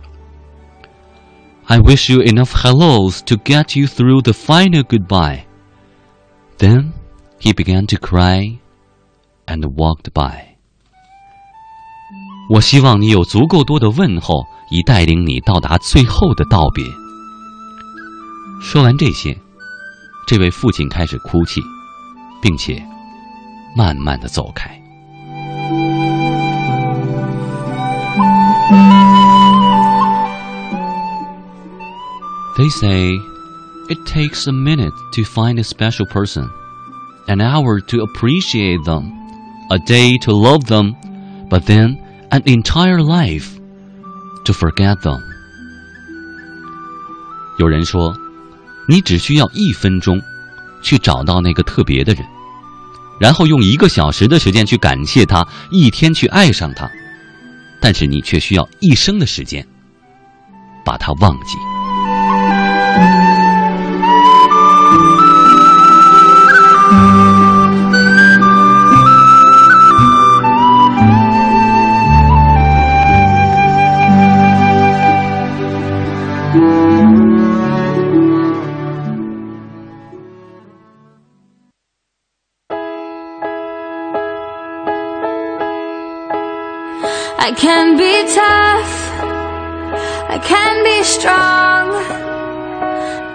[1.65, 5.45] I wish you enough hellos to get you through the final goodbye.
[6.59, 6.91] Then
[7.39, 8.57] he began to cry
[9.47, 10.51] and walked by.
[12.49, 16.85] 我希望你有足够多的问候，以带领你到达最后的道别。
[18.61, 19.35] 说完这些，
[20.27, 21.61] 这位父亲开始哭泣，
[22.41, 22.85] 并且
[23.76, 24.70] 慢慢的走开。
[32.56, 33.12] They say
[33.90, 36.48] it takes a minute to find a special person,
[37.26, 39.12] an hour to appreciate them,
[39.68, 40.94] a day to love them,
[41.50, 41.98] but then
[42.30, 43.58] an entire life
[44.46, 45.20] to forget them。
[47.58, 48.14] 有人说，
[48.88, 50.18] 你只需要一分钟
[50.82, 52.24] 去找到那个特别的人，
[53.21, 56.89] 然后用一个小时的时间去感谢他，一天去爱上他，
[57.79, 59.63] 但是你却需要一生的时间
[60.83, 61.55] 把他忘记。
[87.51, 88.93] I can be tough,
[90.29, 91.91] I can be strong,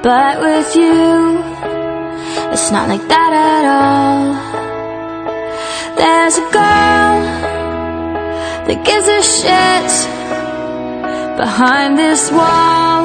[0.03, 1.43] but with you,
[2.51, 4.33] it's not like that at all.
[5.99, 7.17] There's a girl
[8.67, 9.93] that gives a shit
[11.37, 13.05] behind this wall.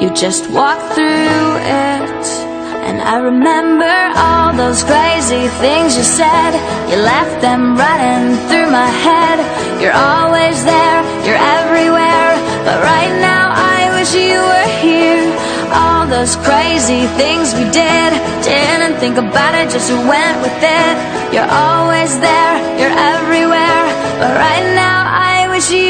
[0.00, 2.45] You just walk through it.
[2.86, 6.50] And I remember all those crazy things you said.
[6.88, 9.42] You left them running through my head.
[9.82, 12.30] You're always there, you're everywhere.
[12.62, 15.26] But right now I wish you were here.
[15.74, 18.10] All those crazy things we did.
[18.46, 20.94] Didn't think about it, just went with it.
[21.34, 23.82] You're always there, you're everywhere.
[24.22, 25.85] But right now I wish you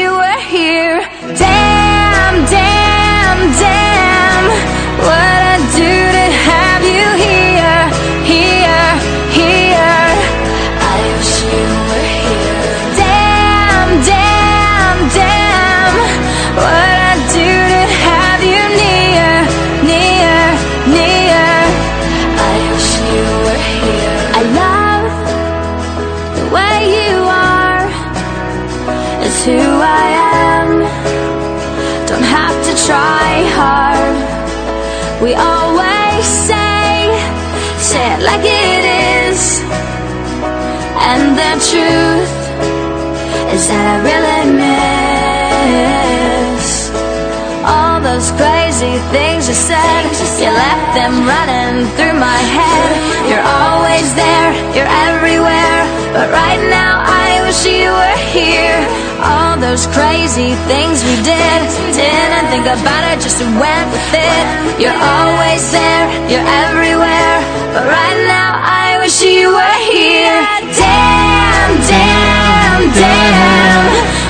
[54.87, 55.79] you're everywhere.
[56.15, 58.79] But right now I wish you were here.
[59.19, 61.59] All those crazy things we did.
[61.91, 64.45] Didn't think about it, just went with it.
[64.79, 67.35] You're always there, you're everywhere.
[67.75, 70.39] But right now I wish you were here.
[70.71, 73.83] Damn, damn, damn.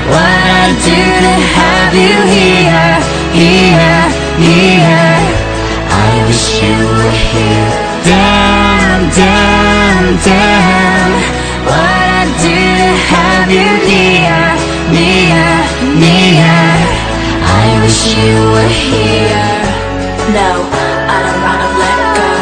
[0.10, 2.93] What I do to have you here,
[3.38, 4.01] here,
[4.41, 5.14] here.
[5.93, 7.88] I wish you were here.
[8.08, 9.57] Damn, damn,
[10.24, 11.12] damn.
[11.68, 14.39] What I do to have you near,
[14.95, 15.43] near,
[15.99, 16.55] near.
[17.43, 19.51] I wish you were here.
[20.32, 20.49] No,
[21.12, 22.36] I don't wanna let go.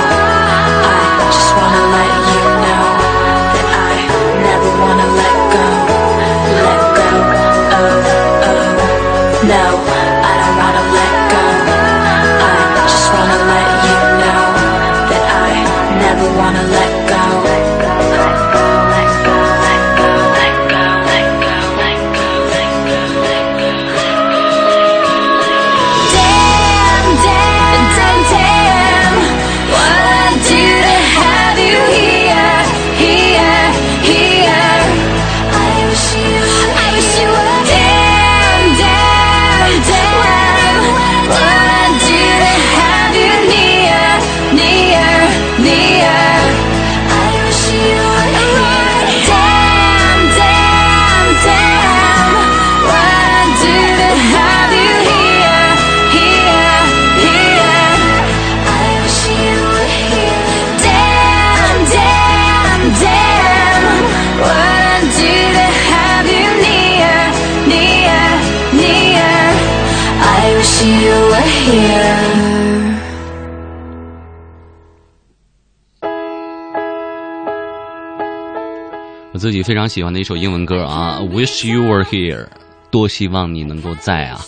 [79.56, 82.48] 己非常喜欢的一首英文歌啊，Wish You Were Here，
[82.92, 84.42] 多希望你能够在啊！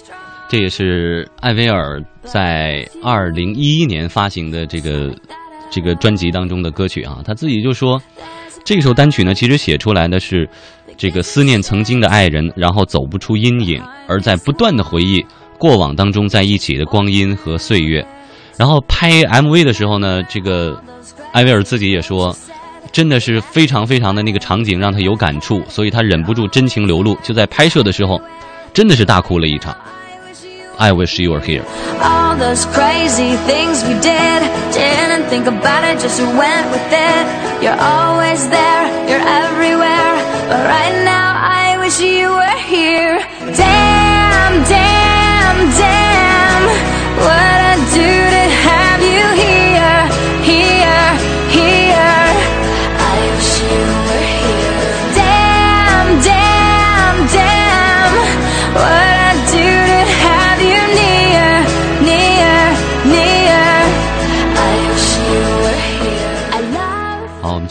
[0.49, 5.15] 这也是艾薇儿在二零一一年发行的这个
[5.71, 7.21] 这个专辑当中的歌曲啊。
[7.25, 8.01] 他自己就说，
[8.65, 10.47] 这首单曲呢，其实写出来的是
[10.97, 15.25] 这个思念曾经的爱人，然后走不出阴影，而在不断的回忆
[15.57, 18.05] 过往当中在一起的光阴和岁月。
[18.57, 20.81] 然后拍 MV 的时候呢，这个
[21.31, 22.35] 艾薇儿自己也说。
[22.91, 28.21] 真的是非常非常的那个场景让他有感触，所以他忍不住真情流露，就在拍摄的时候，
[28.73, 29.75] 真的是大哭了一场。
[30.79, 31.63] I wish you were here。
[32.01, 37.25] All those crazy things we did, didn't think about it, just went with it.
[37.63, 40.21] You're always there, you're everywhere.
[40.47, 41.26] But right now,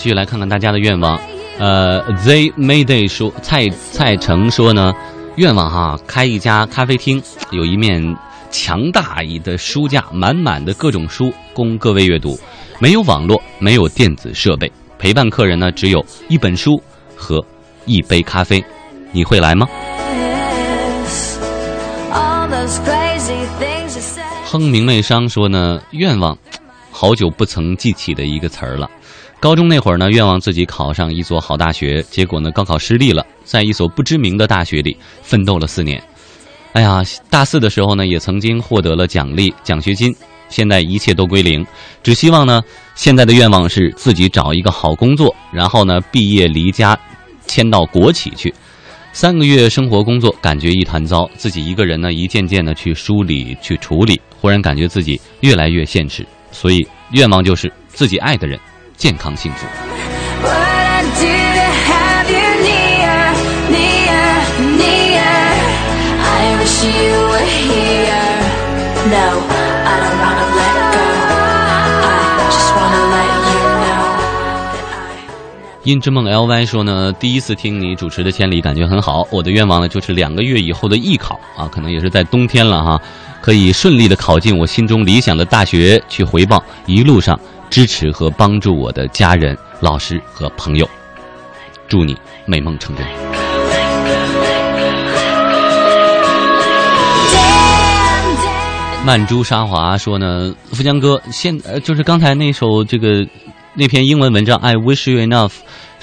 [0.07, 1.19] 续来看看大家的愿望。
[1.59, 4.93] 呃，They Mayday 说，蔡蔡成说呢，
[5.35, 8.17] 愿望哈，开一家咖啡厅，有一面
[8.49, 12.39] 强大一的书架，满满的各种书供各位阅读。
[12.79, 16.81] 没有网络，没有电子设备，陪伴客人呢，只有一本书
[17.17, 17.45] 和
[17.85, 18.63] 一杯咖啡。
[19.11, 19.67] 你会来吗？
[24.45, 26.39] 哼明媚商说呢，愿望，
[26.93, 28.89] 好久不曾记起的一个词儿了。
[29.39, 36.03] 高中那会儿呢，愿望自己考上一所好大学，结果呢，高考失利了，在一所不知名的大学里奋斗了四年。
[36.73, 40.15] 哎呀，大四的时候呢，也曾经获得了奖励奖学金，
[40.49, 41.65] 现在一切都归零，
[42.03, 42.63] 只希望呢，
[42.95, 46.99] 现在的愿望是自己找一个好工作，然后呢，毕业离家，
[47.47, 48.53] 迁到国企去。
[49.13, 58.59] 三个月生活工作，感觉一团糟，自己一个人呢，一件件的去梳理去处理，忽然感觉自己越来越现实，所以愿望就是自己爱的人。
[58.97, 59.67] 健康幸福。
[75.85, 79.25] 音之梦 LY 说呢，第一次听你主持的《千里》，感觉很好。
[79.31, 83.01] 我的愿望呢，就是两个月以后的艺考啊，可能也是在冬天了哈，
[83.41, 87.39] 可以顺利的考进我心中理想的大学，去回报一路上。
[87.77, 90.89] 支持和帮助我的家人、老师和朋友，
[91.87, 92.17] 祝你
[92.47, 93.07] 美梦成真。
[99.05, 103.27] 曼珠沙华说呢，富江哥，现呃就是刚才那首这个
[103.75, 105.49] 那篇英文文章《I Wish You Enough》，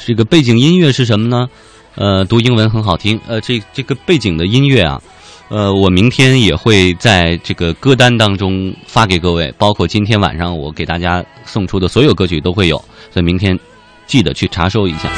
[0.06, 1.48] 这个背景音乐是什么呢？
[1.96, 3.20] 呃，读英文很好听。
[3.28, 5.02] 呃，这这个背景的音乐啊。
[5.54, 12.76] 呃，我明天也会在这个歌单当中发给各位，包括今天晚上我给大家送出的所有歌曲都会有，
[13.12, 13.56] 所以明天
[14.08, 15.12] 记得去查收一下。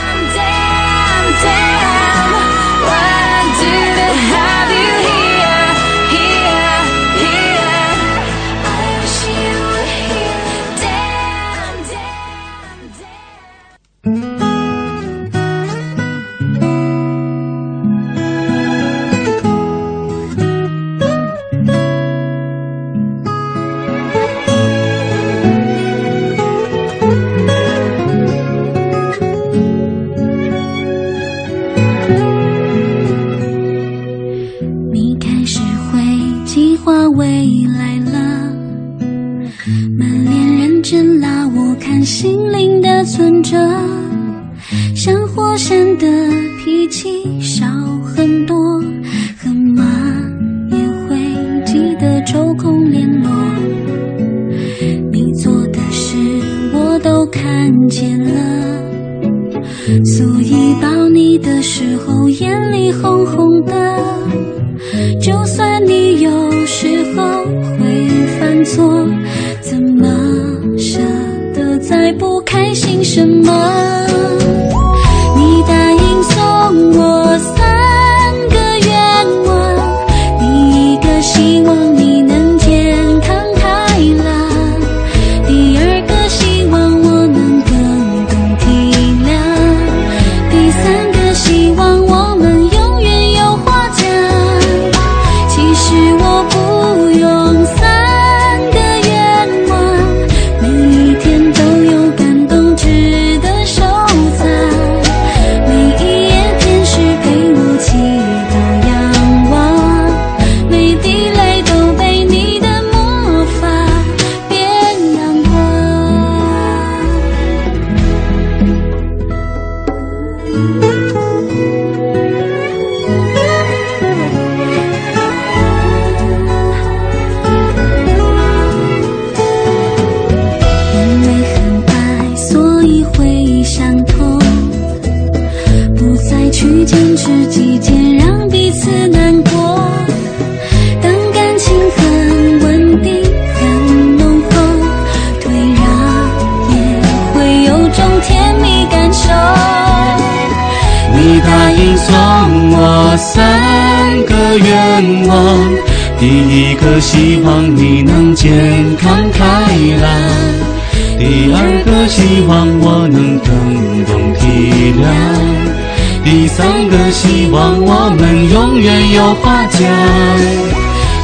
[167.11, 169.81] 希望我们永远有话讲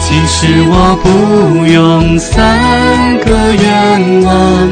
[0.02, 4.70] 其实我不用三个愿望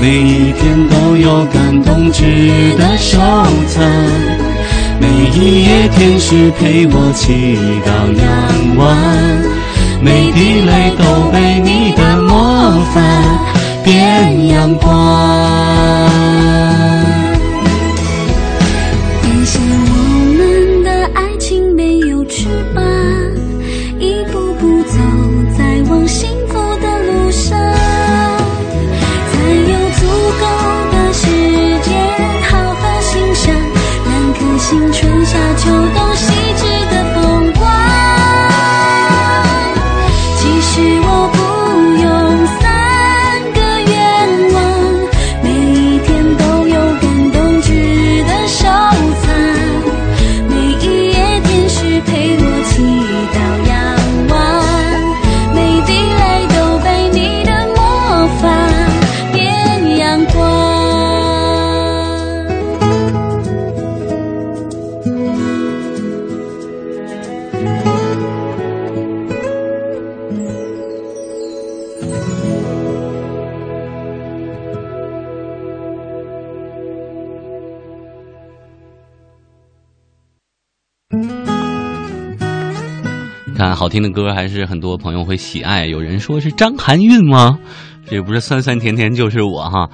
[0.00, 3.18] 每一天都有感动值得收
[3.68, 4.52] 藏。
[5.00, 8.86] 每一夜天使陪我祈祷仰望
[10.00, 13.00] 每滴泪都被你的魔法
[13.82, 16.31] 变阳光。
[83.92, 85.84] 听的歌，还是很多朋友会喜爱。
[85.84, 87.58] 有人说是张含韵吗？
[88.08, 89.86] 这不是酸酸甜甜就是我哈。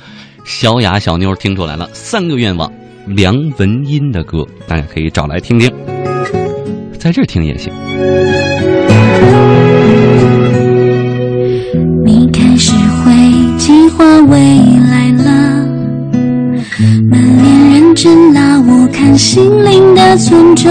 [0.45, 2.73] 小雅小妞听出来了，三个愿望，
[3.09, 5.69] 梁文音的歌，大家可以找来听听，
[6.97, 7.73] 在这儿听也行。
[12.07, 12.73] 你开始
[13.03, 13.13] 会
[13.59, 15.67] 计划未来了，
[17.11, 20.71] 满脸认真拉我看心灵的存折，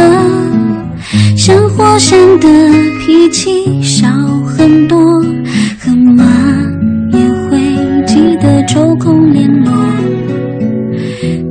[1.35, 2.47] 像火山的
[2.99, 4.07] 脾气少
[4.45, 4.97] 很多，
[5.79, 6.25] 很忙
[7.11, 9.71] 也会记得抽空联络。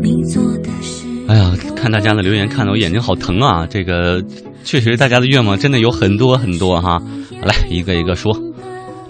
[0.02, 1.06] 你做的事。
[1.28, 3.66] 哎呀，看大家的留言，看得我眼睛好疼啊！
[3.66, 4.22] 这个
[4.64, 7.00] 确实，大家的愿望真的有很多很多哈。
[7.42, 8.36] 来，一个一个说。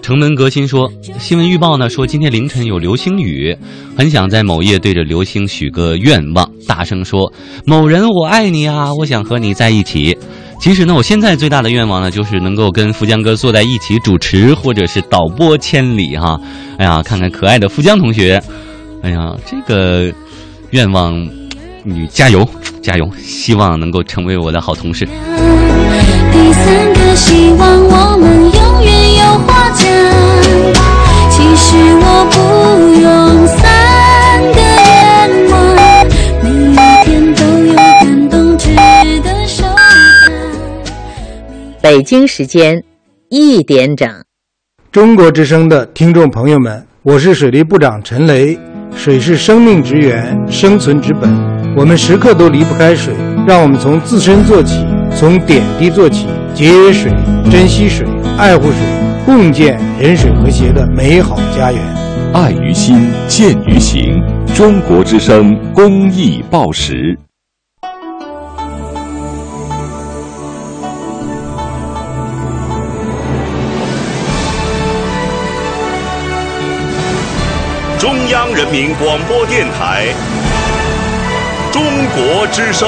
[0.07, 0.89] 城门革新说，
[1.19, 3.53] 新闻预报呢说今天凌晨有流星雨，
[3.97, 7.29] 很想在某夜对着流星许个愿望，大声说
[7.67, 10.17] ：“某人，我爱你啊，我想和你在一起。”
[10.61, 16.39] 其实呢，我现在最大的愿望呢，就是能够跟富江哥坐在一起主持，或者是导播千里哈。
[16.77, 18.41] 哎呀，看看可爱的富江同学，
[19.03, 20.09] 哎呀，这个
[20.69, 21.13] 愿望。
[21.83, 22.45] 你加油，
[22.81, 23.09] 加油！
[23.17, 25.05] 希望能够成为我的好同事。
[25.05, 29.96] 第三个希望我们永远有话讲。
[31.59, 32.37] 其实我不
[33.01, 33.57] 用三
[34.53, 35.57] 个愿望，
[36.43, 38.75] 每一天都有感动值
[39.23, 39.75] 得收藏。
[41.81, 42.83] 北京时间
[43.29, 44.07] 一点整。
[44.91, 48.59] 中国之声的听众朋友们，我是水利部长陈雷。
[48.95, 51.27] 水是生命之源，生存之本。
[51.75, 53.15] 我们时刻都离不开水，
[53.47, 54.85] 让我们从自身做起，
[55.15, 57.11] 从点滴做起，节约水，
[57.49, 58.05] 珍惜水，
[58.37, 58.77] 爱护水，
[59.27, 61.81] 共建人水和谐的美好家园。
[62.33, 64.23] 爱于心，见于行。
[64.55, 67.13] 中国之声公益报时。
[77.99, 80.05] 中央人民广播电台
[81.73, 81.83] 《中
[82.15, 82.87] 国之声》。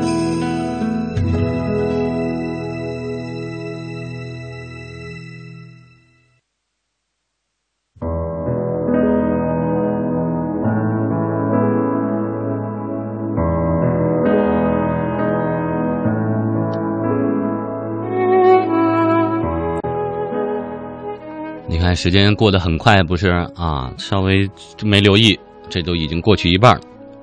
[21.93, 23.91] 时间过得很快，不是啊？
[23.97, 24.49] 稍微
[24.83, 25.37] 没留意，
[25.69, 26.81] 这都已经过去一半了，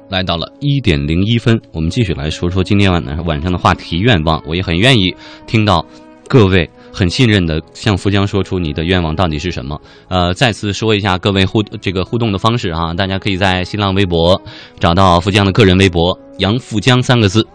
[0.08, 1.60] 来到了一点零一分。
[1.72, 4.42] 我们继续来说说今天晚晚上的话题愿望。
[4.46, 5.14] 我也很愿意
[5.46, 5.84] 听到
[6.28, 9.80] 各位很信任的向富江说出你的愿望到底是什么。
[10.08, 14.40] 呃，再次说一下各位互这个互动的方式啊，大家可以在新浪微博
[14.78, 17.46] 找到富江的个人微博“杨富江”三个字。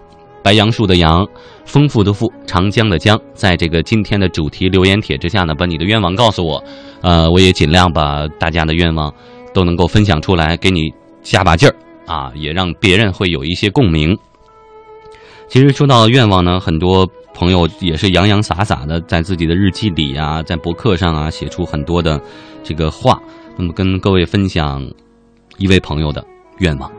[0.43, 1.25] 白杨树的杨，
[1.65, 6.61] 丰富的富，长江的江，在这个今天的主题留言帖之下呢，把你的愿望告诉我，
[7.01, 9.11] 呃，我也尽量把大家的愿望
[9.53, 10.91] 都能够分享出来，给你
[11.21, 11.73] 加把劲儿
[12.05, 14.17] 啊，也让别人会有一些共鸣。
[15.47, 22.19] 其实说到愿望呢，很多朋友也是洋洋洒洒的在自己的日记里啊，在博客上啊写出很多的
[22.63, 23.17] 这个话。
[23.55, 24.83] 那么跟各位分享
[25.57, 26.25] 一位朋友的
[26.57, 26.91] 愿望。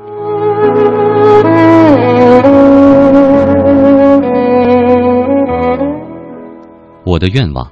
[7.04, 7.70] 我的愿望，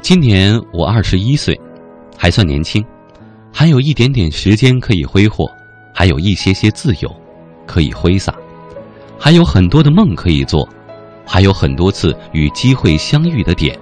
[0.00, 1.58] 今年我二十一岁，
[2.16, 2.82] 还算年轻，
[3.52, 5.46] 还有一点点时间可以挥霍，
[5.92, 7.16] 还有一些些自由
[7.66, 8.34] 可以挥洒，
[9.18, 10.66] 还有很多的梦可以做，
[11.26, 13.78] 还有很多次与机会相遇的点，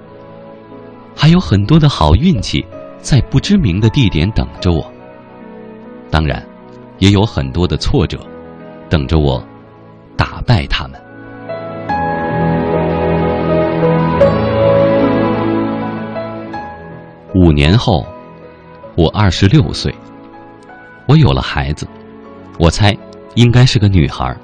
[1.14, 2.66] 还有很多的好运气
[2.99, 4.84] 在不知名的地点等着我。
[6.11, 6.45] 当然，
[6.99, 8.18] 也有很多的挫折
[8.90, 9.40] 等着我
[10.16, 11.01] 打败他们。
[17.35, 18.07] 五年后，
[18.95, 19.93] 我二十六岁，
[21.09, 21.85] 我有了孩子，
[22.61, 22.97] 我猜
[23.35, 24.37] 应该是个女孩。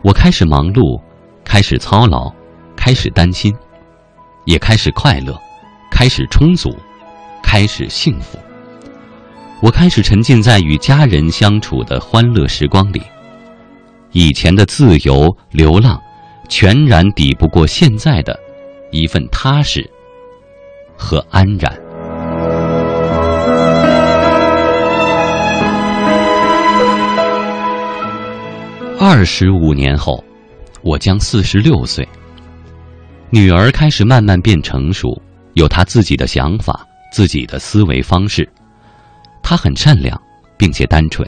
[0.00, 0.98] 我开始忙碌，
[1.44, 2.32] 开始操劳，
[2.74, 3.54] 开始担心，
[4.46, 5.38] 也开始快乐，
[5.90, 6.74] 开始充足，
[7.42, 8.38] 开始幸福。
[9.60, 13.02] 我开始沉浸在与家人相处的欢乐时光里，
[14.12, 16.00] 以前的自由流浪，
[16.48, 18.34] 全然抵不过现在的
[18.90, 19.86] 一份踏实
[20.96, 21.78] 和安然。
[29.02, 30.22] 二十五年后，
[30.82, 32.06] 我将四十六岁。
[33.30, 35.18] 女儿开始慢慢变成熟，
[35.54, 38.46] 有她自己的想法、自己的思维方式。
[39.42, 40.20] 她很善良，
[40.58, 41.26] 并且单纯。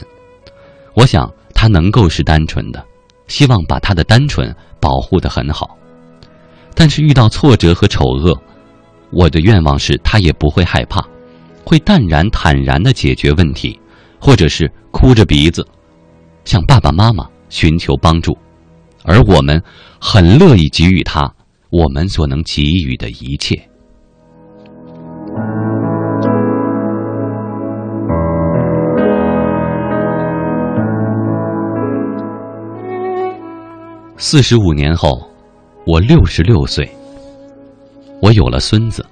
[0.93, 2.85] 我想她能够是单纯的，
[3.27, 5.75] 希望把她的单纯保护得很好。
[6.75, 8.39] 但是遇到挫折和丑恶，
[9.11, 11.03] 我的愿望是她也不会害怕，
[11.65, 13.81] 会淡然坦然的解决问题，
[14.21, 15.67] 或者是哭着鼻子
[16.45, 17.27] 向爸爸妈妈。
[17.53, 18.35] 寻求帮助，
[19.05, 19.63] 而我们
[20.01, 21.31] 很乐意给予他
[21.69, 23.55] 我们所能给予的一切。
[34.17, 35.21] 四十五年后，
[35.87, 36.91] 我六十六岁，
[38.23, 39.05] 我有了孙子，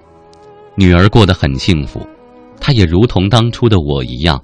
[0.76, 2.01] 女儿过得很幸福，
[2.59, 4.43] 她也如同当初的我一样，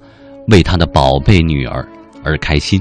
[0.49, 1.87] 为她的宝贝女儿
[2.23, 2.79] 而开心。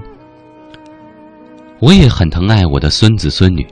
[1.78, 3.66] 我也很疼爱我的孙子孙女，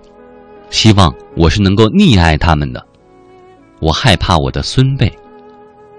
[0.69, 2.85] 希望我是能够溺爱他们的。
[3.81, 5.11] 我害怕我的孙辈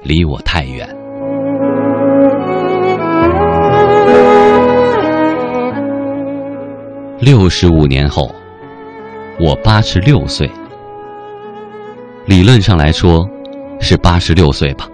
[0.03, 0.87] 离我太远。
[7.19, 8.29] 六十五年后，
[9.39, 10.47] 我八十六岁。
[12.27, 13.27] 理论上来说，
[13.79, 14.87] 是八十六岁吧。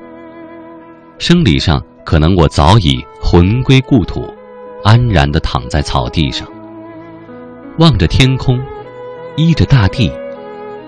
[1.18, 4.34] 生理上可能我早已魂归故土，
[4.86, 6.48] 安然的躺在草地上。
[7.80, 8.60] 望着天空，
[9.38, 10.12] 依着大地，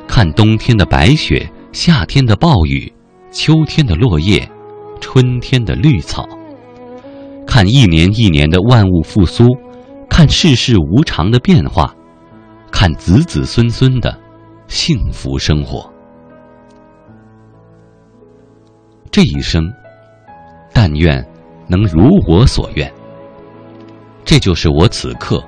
[0.08, 2.92] 看冬天的白雪，夏天的暴雨，
[3.32, 4.48] 秋天的落叶，
[5.00, 6.28] 春天的绿草，
[7.48, 9.46] 看一年一年的万物复苏，
[10.10, 11.96] 看世事无常的变化，
[12.70, 14.16] 看子子孙孙的
[14.68, 15.90] 幸福生活。
[19.10, 19.64] 这一生，
[20.74, 21.26] 但愿
[21.68, 22.92] 能如我所愿。
[24.26, 25.44] 这就是我此刻。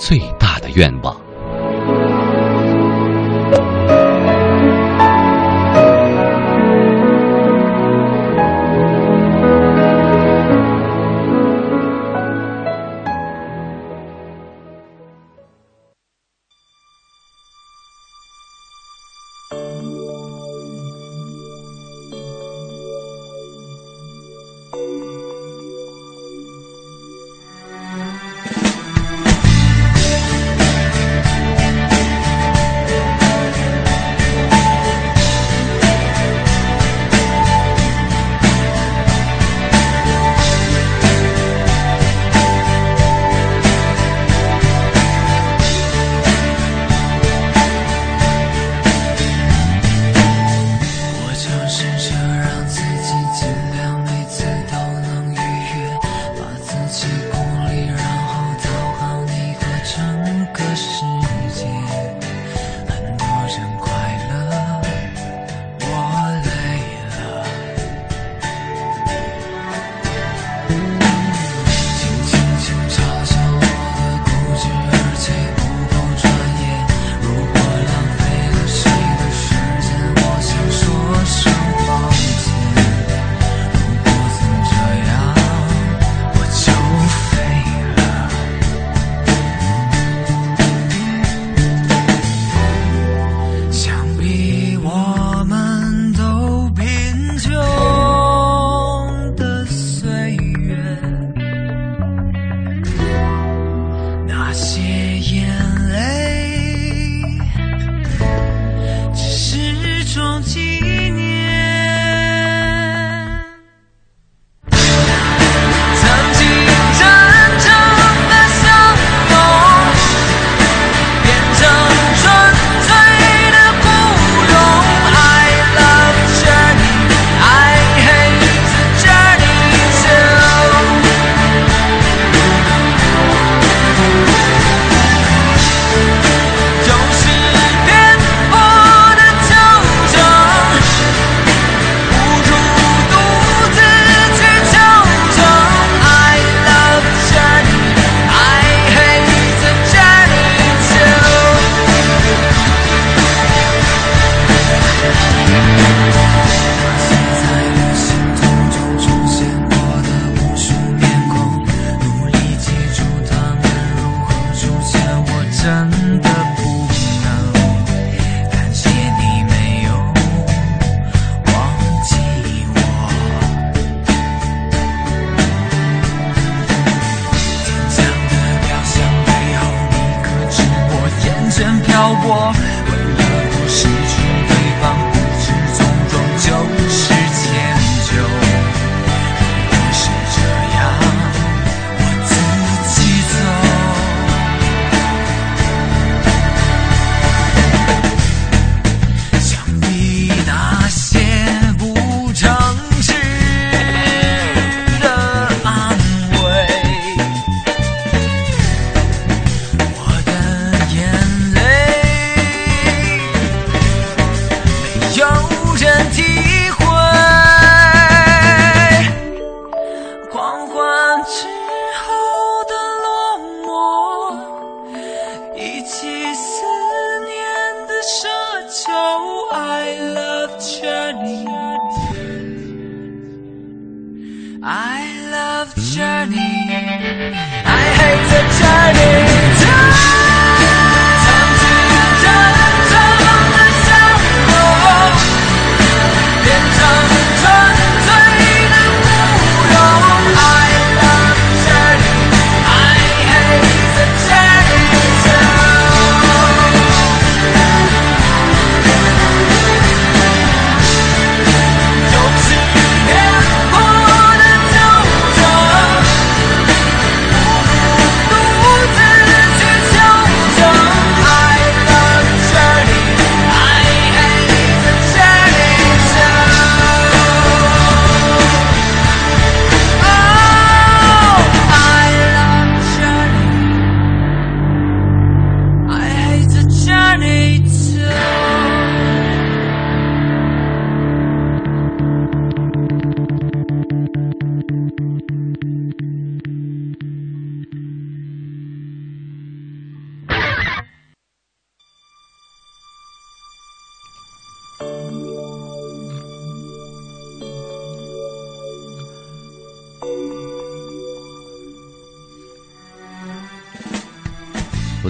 [0.00, 1.14] 最大的愿望。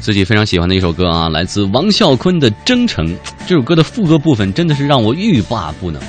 [0.00, 3.06] 我自己非常喜欢的一首歌啊，来自王啸坤的《征程》。
[3.46, 6.00] 这首歌的副歌部分真的是让我欲罢不能。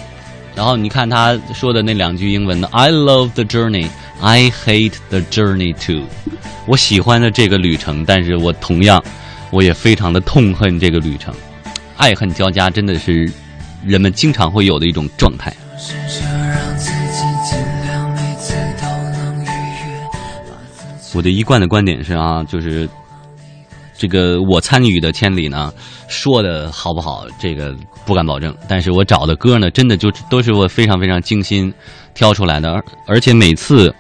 [0.56, 3.90] 然后你看他说的那两句英文的 “I love the journey,
[4.22, 6.04] I hate the journey too”，
[6.68, 9.04] 我喜欢的这个旅程，但是我同样
[9.50, 11.34] 我也非常的痛恨这个旅程，
[11.98, 13.30] 爱恨交加，真的是
[13.86, 15.54] 人们经常会有的一种状态。
[21.14, 22.88] 我的一贯的观点是啊，就是
[24.02, 25.72] 这个我参与的千里呢，
[26.08, 27.72] 说的好不好，这个
[28.04, 28.52] 不敢保证。
[28.68, 31.72] 但是我找的歌呢，真的就都是我非常非常精心
[32.16, 33.94] 挑出来的，而而且每次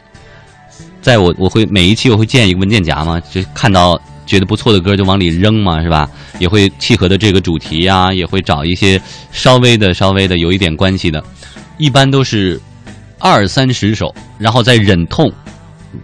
[1.03, 6.09] 在我我会每一期我会建一个文件夹嘛，就看到觉得不错的歌就往里扔嘛，是吧？
[6.39, 8.99] 也会契合的这个主题呀、也会找一些
[9.31, 11.23] 稍微的稍微的有一点关系的，
[11.77, 12.59] 一般都是
[13.19, 15.31] 二三十首，然后再忍痛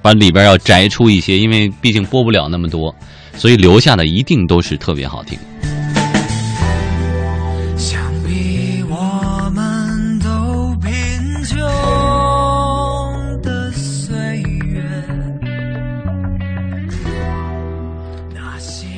[0.03, 2.94] 把里边要摘出一些，因为毕竟播不了那么多，
[3.38, 5.38] 所以留下的一定都是特别好听。
[7.77, 10.91] 想必我们都贫
[11.45, 11.59] 穷
[13.41, 14.18] 的岁
[14.65, 14.81] 月，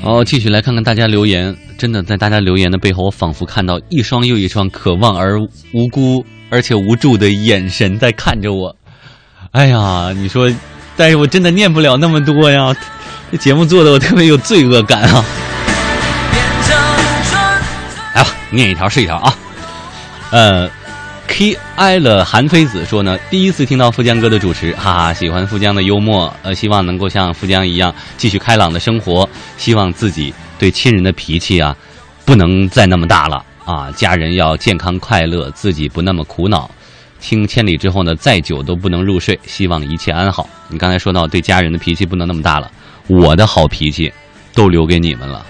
[0.03, 5.39] 哦，继续来看看大家留言，真的在大家留言的背后，我仿佛看到一双又一双渴望而
[5.73, 8.75] 无辜而且无助的眼神在看着我。
[9.51, 10.49] 哎呀，你说，
[10.95, 12.75] 但是我真的念不了那么多呀，
[13.31, 15.23] 这节目做的我特别有罪恶感啊！
[18.15, 19.35] 来吧，念一条是一条啊。
[20.31, 20.69] 呃
[21.27, 31.75] ，K I 了韩非子说呢，第一次听到富江哥的主持，哈哈，喜欢富江的幽默，呃，希望能够像富江一样继续开朗的生活，希望自己对亲人的脾气啊，
[32.25, 36.69] 不能再那么大了啊，家人要健康快乐，自己不那么苦恼。
[37.21, 40.49] 听千里之后呢，再久都不能入睡，希望一切安好。
[40.69, 42.71] 你刚才说到对家人的脾气不能那么大了，
[43.09, 44.09] 我的好脾气
[44.53, 45.45] 都留给你们了。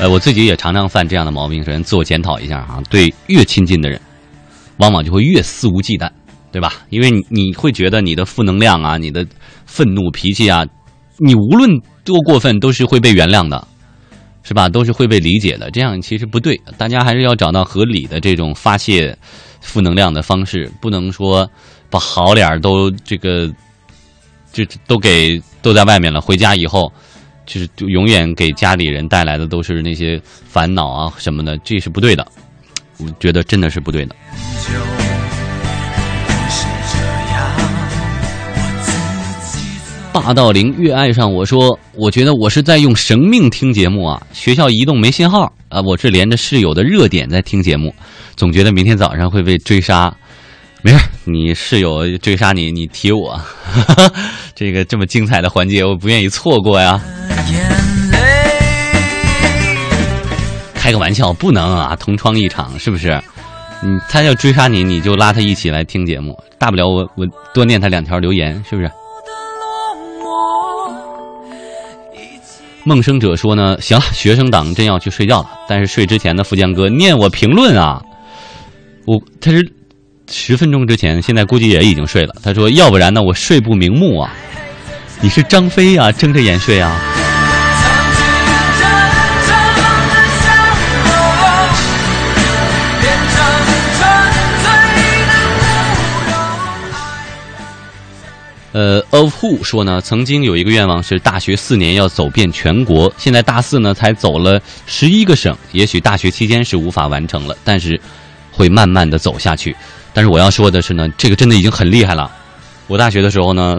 [0.00, 4.00] 呃，我自己也常常犯这样的毛病，首先自我检讨一下啊，对越亲近的人，
[4.76, 6.10] 往往就会越肆无忌惮，
[6.52, 6.74] 对吧？
[6.90, 9.26] 因为你你会觉得你的负能量啊，你的
[9.64, 10.66] 愤怒脾气啊，
[11.18, 11.70] 你无论
[12.04, 13.66] 多过分都是会被原谅的。
[14.44, 14.66] 是吧？
[14.66, 16.58] 都是会被理解的，这样其实不对。
[16.78, 19.14] 大家还是要找到合理的这种发泄
[19.60, 21.50] 负能量的方式，不能说
[21.90, 23.46] 把好脸都这个
[24.52, 26.20] 就都给都在外面了。
[26.20, 26.92] 回家以后，
[27.46, 32.26] 就是就永远给家里人带来的都是那些烦恼啊什么的，这是不对的。
[32.98, 34.16] 我觉得真的是不对的。
[40.10, 44.20] 霸道零越爱上我说，我觉得我是在用生命听节目啊。
[44.32, 47.94] 学校移动没信号啊，我是连着室友的热点在听节目，
[48.34, 50.12] 总觉得明天早上会被追杀。
[50.82, 53.40] 没事，你室友追杀你，你提我。
[54.54, 57.00] 这个这么精彩的环节，我不愿意错过呀。
[60.74, 63.20] 开个玩笑，不能啊，同窗一场，是不是？
[63.82, 68.90] 嗯，他要追杀你，你就拉他一起来听节目，大不了我我多念他两条留言，是不是？
[72.84, 75.50] 梦生者说呢，行了，学生党真要去睡觉了。
[75.68, 78.00] 但是睡之前的，富江哥念我评论啊，
[79.06, 79.72] 我他是
[80.30, 82.34] 十分钟之前，现在估计也已经睡了。
[82.42, 84.34] 他说，要不然呢，我睡不瞑目啊。
[85.20, 87.00] 你是张飞啊，睁着眼睡啊。
[98.72, 108.00] 呃，of who 说呢，曾经有一个愿望是大学四年要走遍全国，现在大四呢才走了十一个省，也许大学期间是无法完成了，但是
[108.52, 109.74] 会慢慢的走下去。
[110.12, 112.30] 但是我要说的是呢，这个真的已经很厉害了。
[112.86, 113.78] 我大学的时候呢，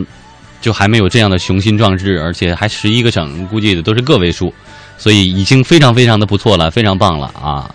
[0.61, 4.53] 就还没有这样的雄心壮志，而且还十一个省，估计都是个位数，
[4.97, 7.69] 所以已经非常非常的不错了，非常棒了啊！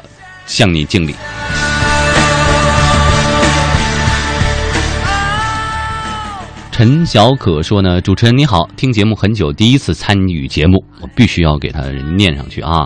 [0.46, 1.14] 向你敬礼。
[6.70, 11.82] 陈小可说呢，主持人你好，听节目很久，第一次参与节目，我必须要给他
[12.16, 12.84] 念上去啊。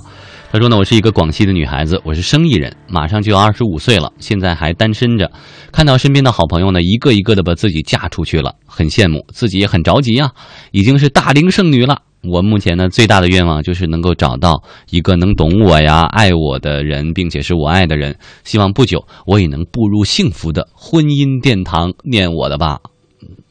[0.50, 5.30] 他说呢，我是一个广西的女孩子，我是生意人，马上就要二十五岁了，现在还单身着。
[5.70, 10.32] 看到身边的好朋友呢，一个一个的把自己嫁出去了，很羡慕，自己也很着急啊，
[10.72, 12.00] 已经是大龄剩女了。
[12.22, 18.16] 我目前呢，最大的愿望就是能够找到一个能懂我呀、爱我的人，并且是我爱的人。
[18.44, 21.92] 希望不久我也能步入幸福的婚姻殿堂。
[22.04, 22.78] 念我的吧。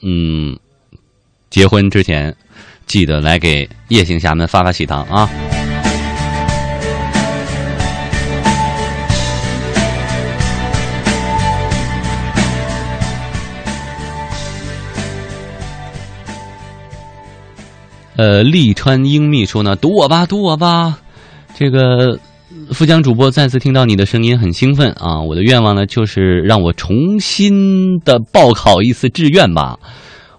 [0.02, 0.58] 嗯，
[1.52, 2.36] 结婚之前
[2.88, 5.30] 记得来给叶姓侠们发发喜糖啊！
[18.18, 20.98] 呃，利川英密说呢，赌我吧，赌我吧！
[21.56, 22.20] 这个
[22.72, 25.22] 富江主播再次听到你的声音，很兴奋啊！
[25.22, 29.78] 我的愿望呢，就是让我重新的报考一次志愿吧。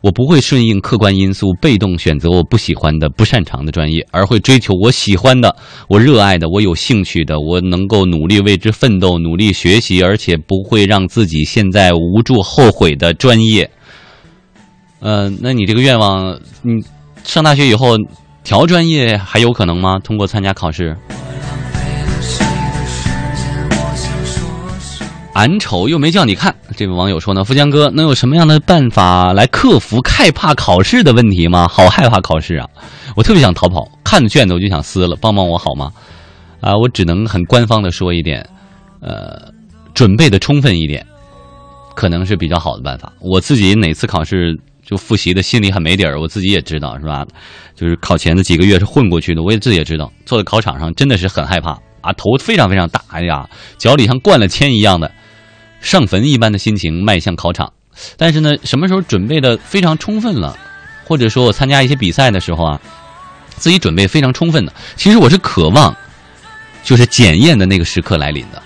[0.01, 5.55] 我不会顺应客观因素，被动选择我不喜欢的、不擅长的专业，而会追求我喜欢的、
[5.89, 13.71] 我热爱的、我有兴趣的，我能够努力为之奋斗、努力学习，而且不会让自己现在无助后悔的专业。
[14.99, 16.83] 呃，那你这个愿望，你
[17.29, 17.95] 上大学以后
[18.43, 19.99] 调专业还有可能吗？
[20.03, 20.97] 通过参加考试？
[25.35, 31.69] 俺丑又没叫你看，这位网友说呢，富江哥能有什么样的办法来克服害怕考试的问题吗？
[31.69, 32.67] 好害怕考试啊！
[33.15, 35.93] 我特别想逃跑，看着卷子我就想撕了，帮帮我好吗？
[36.63, 38.45] 啊，我只能很官方的说一点，
[39.01, 39.53] 呃，
[39.93, 41.07] 准备的充分一点，
[41.95, 43.13] 可能是比较好的办法。
[43.21, 47.27] 我自己哪次考试就复习的心里很没底儿，我自己也知道是吧？
[47.75, 53.47] 就是考前的几个月是混过去的，我也自己也知道，坐在考场上真的是很害怕啊，头非常非常大，哎呀，
[53.77, 55.13] 脚里像灌了铅一样的。
[55.81, 57.71] 上坟一般的心情迈向考场，
[58.17, 60.57] 但是呢，什么时候准备的非常充分了，
[61.05, 62.81] 或者说我参加一些比赛的时候啊，
[63.51, 65.95] 自己准备非常充分的，其实我是渴望，
[66.83, 68.61] 就是检验的那个时刻来临的，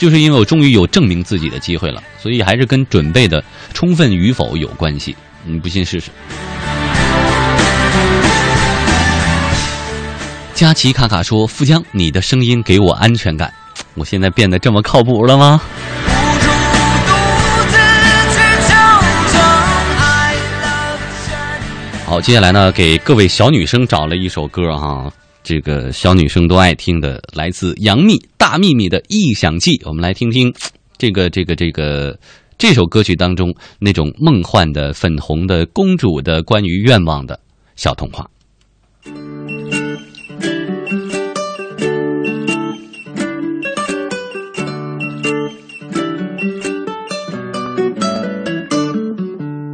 [0.00, 3.44] 就是因为我终于有证明自己的机会了，所以还是跟准备的
[3.74, 5.14] 充分与否有关系。
[5.44, 6.10] 你不信试试。
[10.54, 13.52] 佳琪卡卡说：“富江，你的声音给我安全感。
[13.94, 15.60] 我现在变得这么靠谱了吗？”
[22.06, 25.12] 好，接下来呢，给各位小女生找了一首歌哈，
[25.50, 30.54] 这个小女生都爱听的，来自杨幂《大幂幂的异想记》，我们来听听
[30.96, 32.16] 这个这个这个
[32.56, 37.40] 这首歌曲当中那种梦幻的粉红的公主的关于愿望的
[37.74, 38.30] 小童话。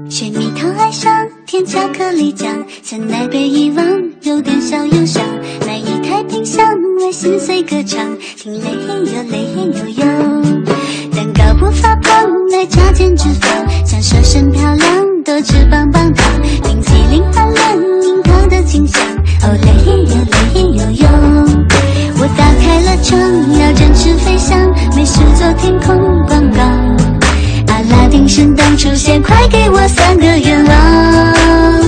[0.08, 3.86] 水蜜桃爱上甜巧克力酱，酸奶被遗忘，
[4.22, 5.22] 有点小忧伤。
[6.16, 6.66] 在冰箱
[6.98, 8.02] 为心碎歌唱，
[8.38, 8.70] 听雷
[9.12, 10.02] 哟雷哟哟。
[11.14, 13.47] 蛋糕不发胖，奶茶减脂肪，
[13.84, 16.24] 想瘦身漂亮，多吃棒棒糖。
[16.62, 18.98] 冰淇淋暗恋樱桃的清香，
[19.43, 21.06] 哦雷哟雷哟哟。
[22.18, 23.20] 我打开了窗，
[23.60, 24.59] 要展翅飞翔，
[24.97, 26.62] 没事做天空广告。
[27.74, 31.82] 阿拉丁神灯出现，快给我三个愿望。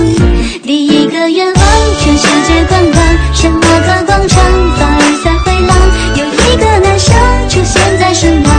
[0.61, 1.63] 第一个愿望，
[1.99, 4.43] 全世界观光，什么的广场，
[4.77, 5.75] 凡尔赛回廊。
[6.15, 7.15] 有一个男生
[7.47, 8.53] 出现在身旁，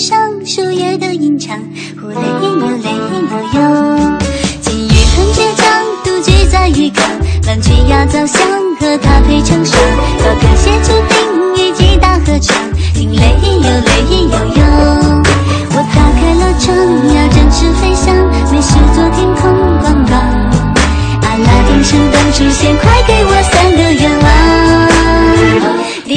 [0.00, 1.58] 上树叶的吟唱，
[2.00, 4.18] 呼雷哟雷哟哟。
[4.62, 7.04] 金鱼很倔强，独居在浴缸，
[7.46, 8.40] 狼群要走向
[8.78, 9.78] 和它配成双，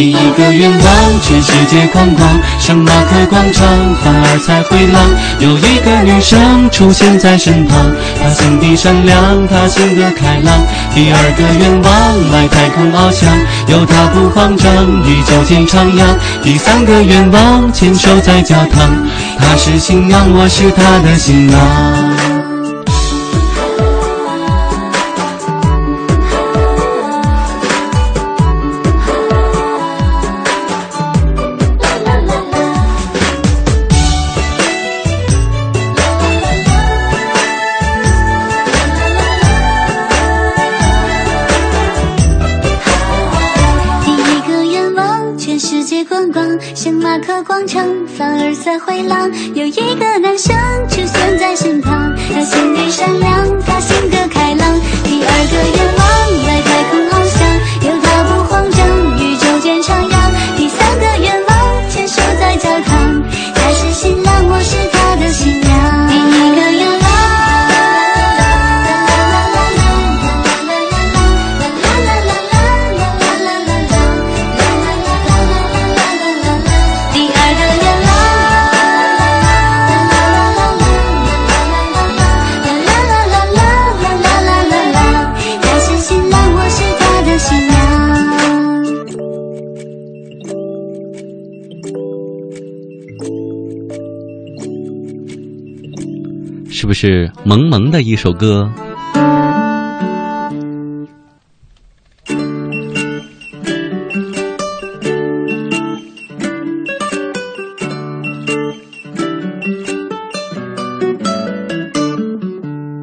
[0.04, 2.28] 第一个愿望，全世界观光，
[2.60, 3.66] 圣马可广场，
[4.04, 5.02] 凡尔赛回廊。
[5.40, 7.90] 有一个女生出现在身旁，
[8.22, 10.62] 她心地善良，她性格开朗。
[10.94, 13.30] 第二个愿望，来太空翱翔，
[13.68, 14.74] 有她不慌张，
[15.06, 16.04] 宇宙间徜徉。
[16.44, 19.08] 第三个愿望，牵手在教堂，
[19.40, 22.13] 她是新娘，我是她的新郎。
[97.06, 98.72] 是萌萌的一首歌？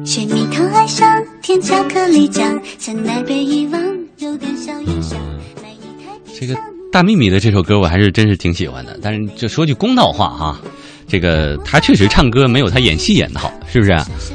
[0.03, 3.79] 水蜜桃爱上甜巧克力酱，酸奶被遗忘，
[4.17, 5.15] 有点小忧伤。
[5.61, 10.59] 买一台冰这个箱大幂幂的这首歌我还是真是挺喜欢的，但是就说句公道话哈，
[11.07, 13.91] 这个她确实唱歌没有她演戏演的好，是不是？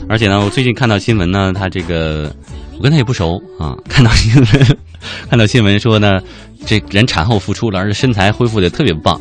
[0.09, 2.35] 而且呢，我最近看到新闻呢，他这个
[2.79, 4.47] 我跟他也不熟啊，看到新闻
[5.29, 6.21] 看到新闻说呢，
[6.65, 9.21] 这人产后复出了，而且身材恢复的特别棒，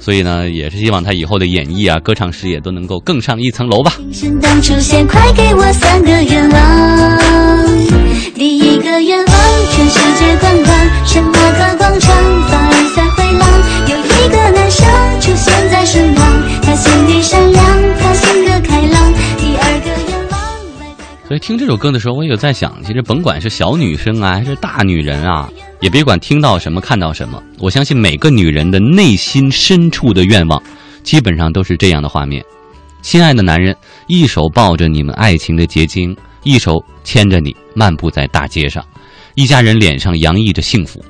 [0.00, 3.92] 所以呢，也是希望他以后的演艺啊、歌唱事业都能够更上一层楼吧。
[4.12, 7.18] 神灯出现，快给我三个愿望。
[8.34, 9.26] 第一个愿望，
[9.70, 12.69] 全世界观光，圣马可广场，
[21.30, 25.48] 所以听这首歌的时候，我有在想，其实甭管是小女生啊，还是大女人啊，
[25.78, 30.60] 也别管听到什么看到什么，我相信每个女人的内心深处的愿望，
[31.04, 32.44] 基本上都是这样的画面：
[33.02, 33.72] 心爱的男人
[34.08, 38.84] 一手抱着你们爱情的结晶，一手牵着你漫步在大街上，
[39.36, 41.00] 一家人脸上洋溢着幸福。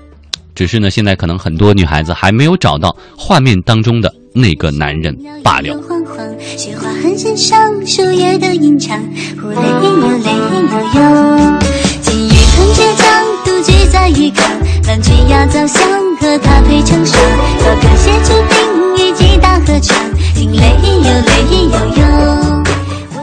[0.55, 5.75] 只是呢，现在可能很多女孩子还没有找到画面当中的那个男人罢了。
[5.89, 6.19] 晃晃，
[6.57, 8.99] 雪花很欣赏树叶的吟唱，
[9.41, 11.59] 忽雷又雷又又。
[12.01, 14.45] 金鱼很倔强，独居在鱼缸，
[14.87, 15.83] 蓝雀要走向
[16.17, 17.23] 和它配成双，
[17.59, 19.97] 高歌写出冰一起大合唱，
[20.35, 20.51] 听。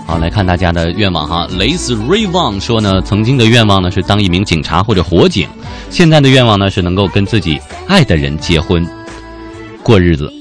[0.05, 1.45] 好，来看大家的愿望哈。
[1.57, 5.47] 雷斯 Rayvon 说呢，曾经的愿望呢是当一名警察或者火警，
[5.97, 8.87] 现在的愿望呢是能够跟自己爱的人结婚，
[9.81, 10.31] 过日子。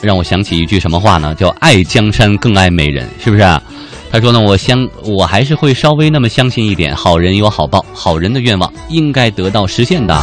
[0.00, 1.34] 让我想起一句什么话呢？
[1.34, 3.42] 叫“爱江山更爱美人”，是不是？
[3.42, 3.62] 啊
[4.10, 10.18] 他说呢，我相我还是会稍微那么相信一点，好人有好报，好人的愿望应该得到实现的。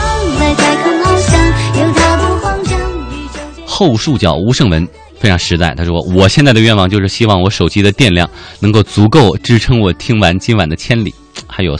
[3.67, 4.87] 后述叫吴胜文，
[5.19, 5.75] 非常实在。
[5.75, 8.27] 他说：“我现在的愿望就是希望我手机的电量
[8.61, 11.13] 能够足够支撑我听完今晚的千里，
[11.45, 11.77] 还有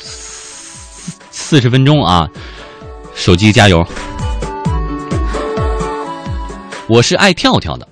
[1.40, 2.28] 四十分钟啊，
[3.16, 3.86] 手机加油。”
[6.88, 7.88] 我是爱跳跳的，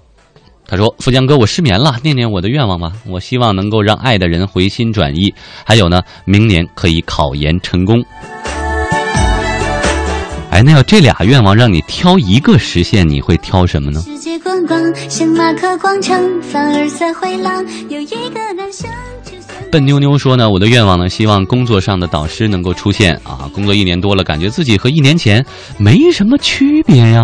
[0.68, 2.92] 他说：“富江哥，我失眠了，念念我的愿望吧。
[3.06, 5.34] 我希望能够让爱的人回心转意，
[5.64, 8.04] 还有呢，明年可以考研成功。”
[10.50, 14.02] 哎，那要这俩愿望让你挑一个实现，你会挑什么呢？
[14.02, 18.90] 世界观光，圣马克广场，凡尔赛回廊，有一个男生。
[19.72, 23.50] 笨妞妞说呢，我的愿望呢，希望工作上的导师能够出现啊。
[23.54, 25.46] 工作一年多了，感觉自己和一年前
[25.78, 27.22] 没什么区别呀。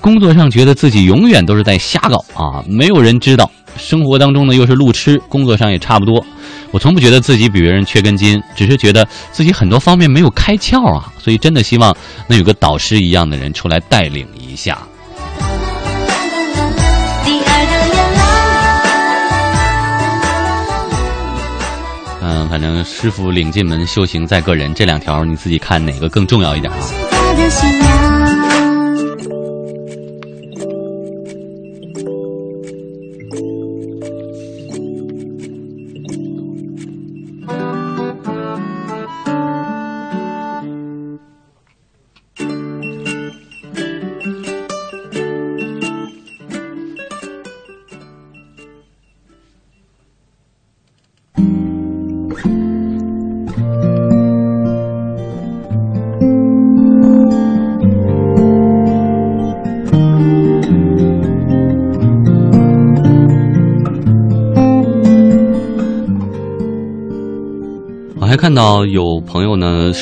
[0.00, 3.50] 工作上觉得自己永远都是在瞎搞啊，没有人知道。
[3.76, 6.24] 生活当中呢又是路痴，工作上也差不多。
[6.70, 11.12] 我从不觉得自己比别人缺根筋，只是觉得自己很多方面没有开窍啊。
[11.18, 11.94] 所以真的希望
[12.28, 14.78] 能有个导师一样的人出来带领一下。
[22.26, 24.72] 嗯，反正师傅领进门，修行在个人。
[24.72, 26.78] 这两条你自己看哪个更重要一点啊？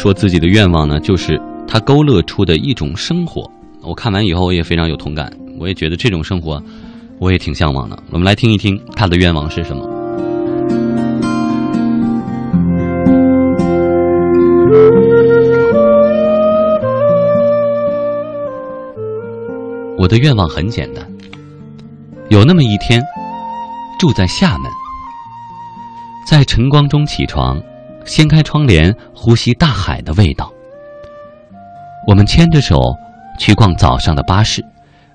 [0.02, 3.48] 说自己的愿望呢，就是他勾勒出的一种生活。
[3.82, 6.60] 我看完以后我也非常有同感，我也觉得这种生活
[7.20, 7.96] 我也挺向往的。
[8.10, 9.88] 我们来听一听他的愿望是什么。
[19.96, 21.08] 我的愿望很简单，
[22.28, 23.00] 有那么一天，
[24.00, 24.68] 住在厦门，
[26.26, 27.62] 在晨光中起床，
[28.04, 30.52] 掀开窗帘，呼吸大海的味道。
[32.06, 32.76] 我们牵着手
[33.38, 34.64] 去逛早上的巴士，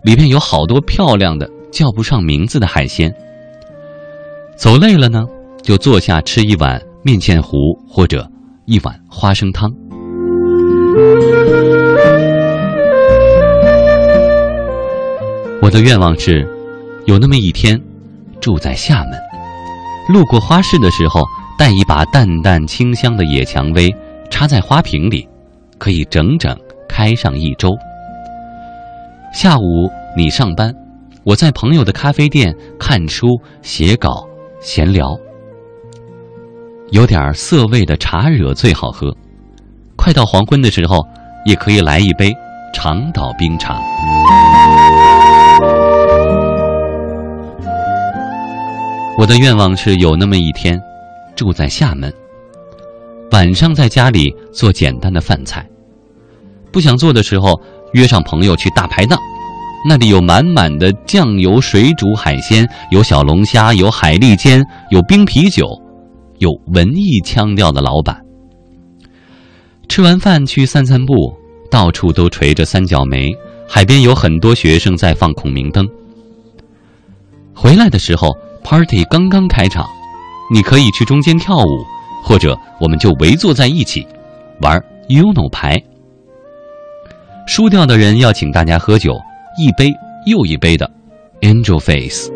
[0.03, 3.13] 里面有好多漂亮的叫不上名字的海鲜。
[4.55, 5.25] 走累了呢，
[5.61, 8.27] 就坐下吃一碗面线糊或者
[8.65, 9.71] 一碗花生汤。
[15.61, 16.47] 我的愿望是，
[17.05, 17.79] 有那么一天，
[18.39, 19.19] 住在厦门，
[20.09, 21.21] 路过花市的时候，
[21.57, 23.89] 带一把淡淡清香的野蔷薇，
[24.29, 25.27] 插在花瓶里，
[25.79, 26.55] 可以整整
[26.87, 27.75] 开上一周。
[29.33, 30.71] 下午你上班，
[31.23, 33.27] 我在朋友的咖啡店看书、
[33.63, 34.23] 写稿、
[34.61, 35.17] 闲聊，
[36.91, 39.11] 有点涩味的茶惹最好喝。
[39.95, 41.03] 快到黄昏的时候，
[41.43, 42.31] 也可以来一杯
[42.71, 43.81] 长岛冰茶。
[49.17, 50.79] 我的愿望是有那么一天，
[51.37, 52.11] 住在厦门，
[53.31, 55.65] 晚上在家里做简单的饭菜，
[56.71, 57.57] 不想做的时候
[57.93, 59.17] 约上朋友去大排档，
[59.87, 65.79] 那里有满满的酱油水煮海鲜，有小龙虾，有海蛎煎，有冰啤酒，
[66.39, 68.19] 有文艺腔调的老板。
[69.87, 71.33] 吃完饭去散散步，
[71.69, 73.31] 到处都垂着三角梅，
[73.69, 75.87] 海边有很多学生在放孔明灯。
[77.53, 79.87] 回来的时候，party 刚刚开场，
[80.53, 81.83] 你可以去中间跳舞，
[82.23, 84.05] 或者我们就围坐在一起
[84.61, 85.81] 玩 UNO 牌。
[87.47, 89.13] 输掉的人要请大家喝酒，
[89.57, 89.91] 一杯
[90.25, 90.89] 又一杯的
[91.41, 92.31] Angel Face。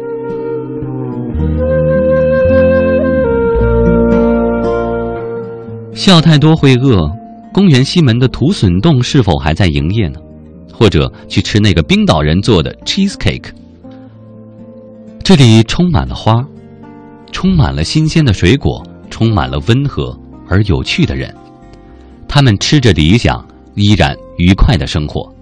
[5.94, 7.10] 笑太多会饿。
[7.54, 10.18] 公园西门的土笋冻是否还在营业呢？
[10.74, 13.50] 或者去吃那个冰岛人做的 cheesecake？
[15.22, 16.42] 这里充满了花，
[17.32, 20.18] 充满了新鲜的水果，充满了温和
[20.48, 21.34] 而有趣的人。
[22.28, 23.46] 他们吃着理想，
[23.76, 25.34] 依然愉快的生活。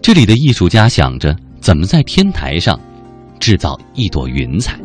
[0.00, 2.78] 这里的艺术家想着怎么在天台上
[3.38, 4.78] 制造一朵云彩。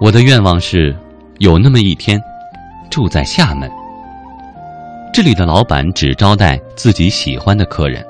[0.00, 0.94] 我的愿望是，
[1.38, 2.20] 有那么一天，
[2.90, 3.70] 住在厦门。
[5.12, 8.04] 这里的老板只招待自己喜欢的客人，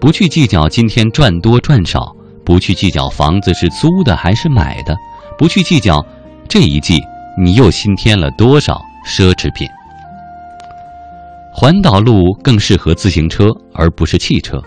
[0.00, 4.96] 不去计较今天赚多赚少，不去计较房子是租的还是买的，
[5.36, 6.02] 不去计较
[6.48, 6.98] 这一季
[7.38, 9.68] 你又新添了多少奢侈品。
[11.52, 14.62] 环岛路更适合自行车而不是汽车，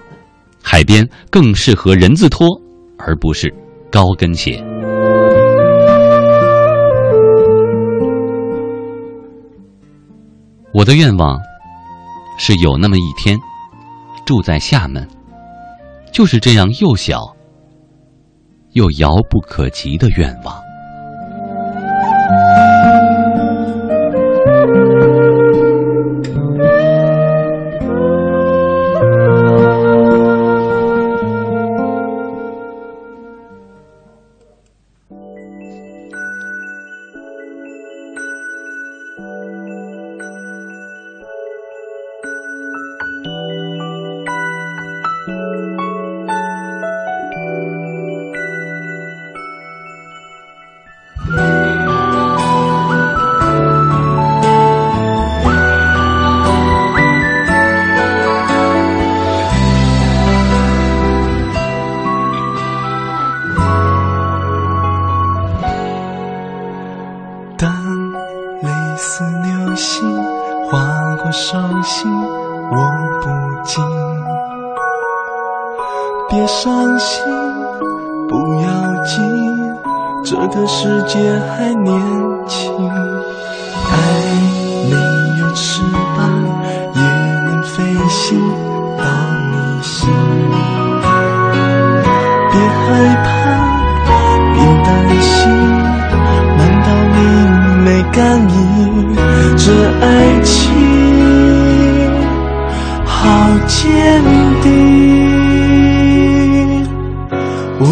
[0.62, 2.48] 海边更适合人字拖
[3.00, 3.52] 而不是
[3.92, 4.64] 高跟鞋。
[10.74, 11.40] 我的愿望
[12.38, 13.40] 是有那么一天，
[14.26, 15.08] 住在厦门，
[16.14, 17.36] 就是这样又小
[18.74, 20.63] 又遥不可及的愿望。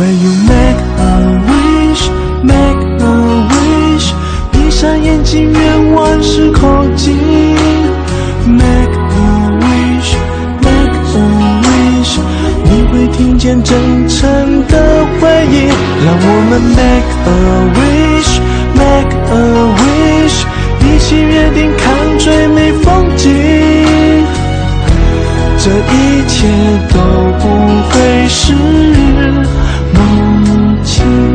[0.01, 1.15] when you make a
[1.49, 2.03] wish
[2.53, 3.17] make a
[3.53, 4.07] wish
[4.51, 7.15] 闭上眼睛愿望是靠近
[8.47, 10.11] make a wish
[10.65, 11.27] make a
[11.65, 12.13] wish
[12.63, 13.77] 你会听见真
[14.09, 15.67] 诚的回应
[16.03, 17.39] 让我们 make a
[17.77, 18.31] wish
[18.81, 19.43] make a
[19.81, 20.37] wish
[20.83, 23.29] 一起约定看最美风景
[25.59, 26.47] 这一切
[26.91, 26.97] 都
[27.37, 27.43] 不
[27.91, 29.60] 会是
[29.93, 31.30] 梦境。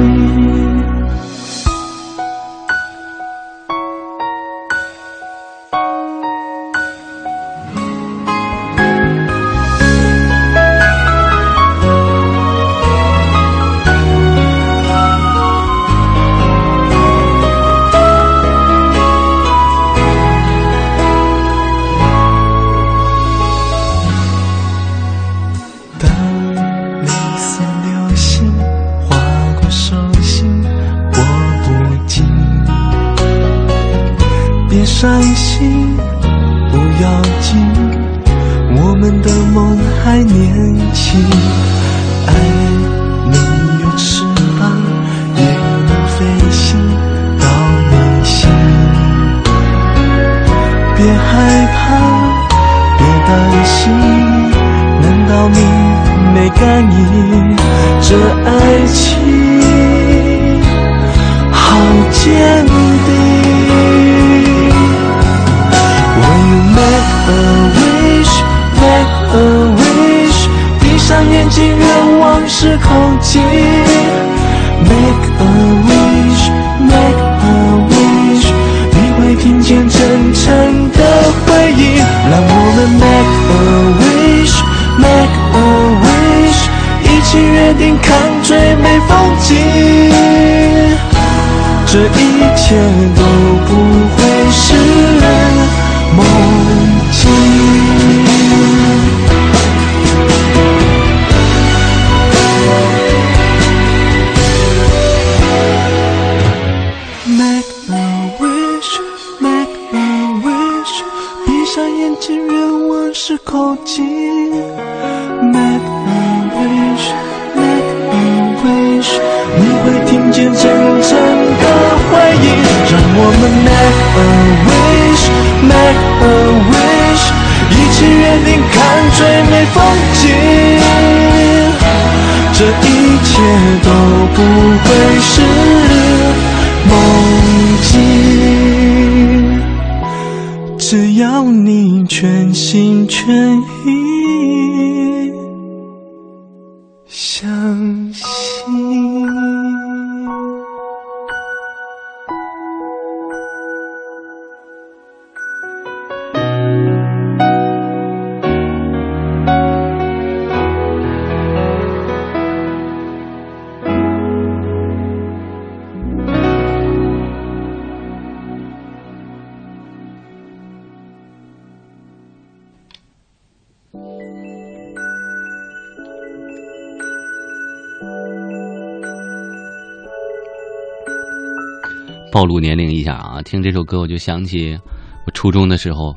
[182.36, 183.40] 暴露年龄一下啊！
[183.40, 184.78] 听这首歌我就想起
[185.26, 186.14] 我初中的时候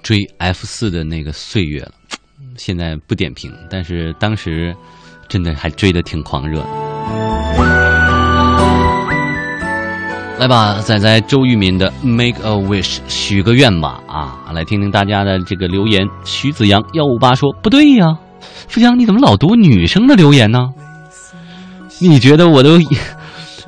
[0.00, 1.90] 追 F 四的那个岁月了。
[2.56, 4.72] 现在不点评，但是当时
[5.26, 6.66] 真的还追的挺狂热的。
[10.38, 14.44] 来吧，仔仔周渝民的《Make a Wish》许个愿吧啊！
[14.54, 16.08] 来听听大家的这个留言。
[16.24, 18.06] 徐子阳幺五八说不对呀，
[18.68, 20.60] 富江你怎么老读女生的留言呢？
[21.98, 22.78] 你觉得我都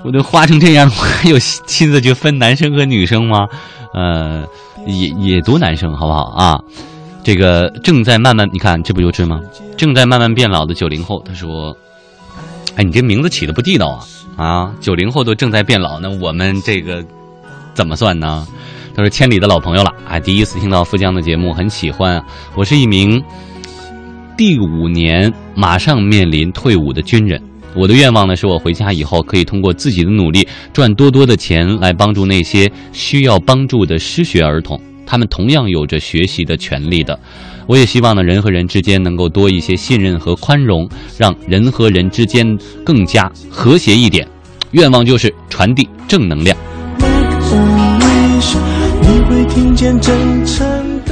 [0.04, 3.48] 我都花成这样，我 还有心思去分男生和女生吗？
[3.94, 4.44] 呃，
[4.86, 6.60] 也也读男生好不好啊？
[7.24, 9.40] 这个正在慢慢，你看这不就是吗？
[9.76, 11.76] 正在慢慢变老的九零后，他说
[12.76, 13.88] ：“哎，你这名字起的不地道
[14.36, 14.44] 啊！
[14.44, 17.04] 啊，九零后都正在变老，那我们这个
[17.74, 18.46] 怎么算呢？”
[18.94, 22.22] 他说：“千里的老朋友了，啊，第一次听到富江的节目，很喜欢。
[22.54, 23.22] 我是一名
[24.36, 27.42] 第五年马上面临退伍的军人。”
[27.78, 34.80] 我的愿望呢，是我回家以后可以通过自己的努力赚多多的钱，来帮助那些需要帮助的失学儿童。
[35.06, 37.16] 他们同样有着学习的权利的。
[37.68, 42.44] 我也希望呢，人和人之间能够多一些信任和宽容，让人和人之间
[42.84, 44.26] 更加和谐一点。
[44.72, 46.56] 愿望就是传递正能量。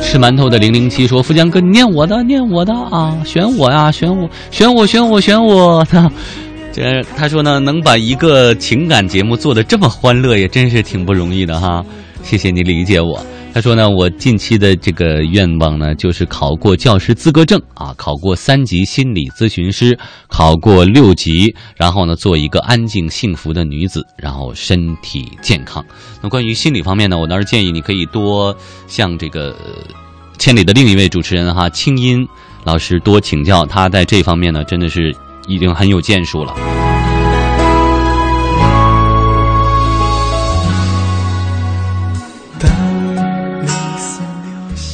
[0.03, 6.11] 吃馒头的零零七说：“富江哥，你念我的，念我的啊，选我呀，选我，选我，选我，选我的。”
[6.77, 11.83] 这他说呢，能把一个情感节目做的这么欢乐，也真是挺不容易的哈。
[12.23, 13.19] 谢谢你理解我。
[13.55, 19.99] 他说呢，我近期的这个愿望呢，就是考过教师资格证啊，考过三级心理咨询师，
[20.29, 25.83] 考过六级，然后呢，做一个安静幸福的女子，然后身体健康。
[26.23, 28.55] 那关于心理方面呢，我倒是建议你可以多
[28.87, 29.57] 向这个
[30.37, 32.29] 千里的另一位主持人哈清音
[32.65, 35.17] 老师多请教，他在这方面呢，真的是
[35.47, 36.55] 已经很有建树了。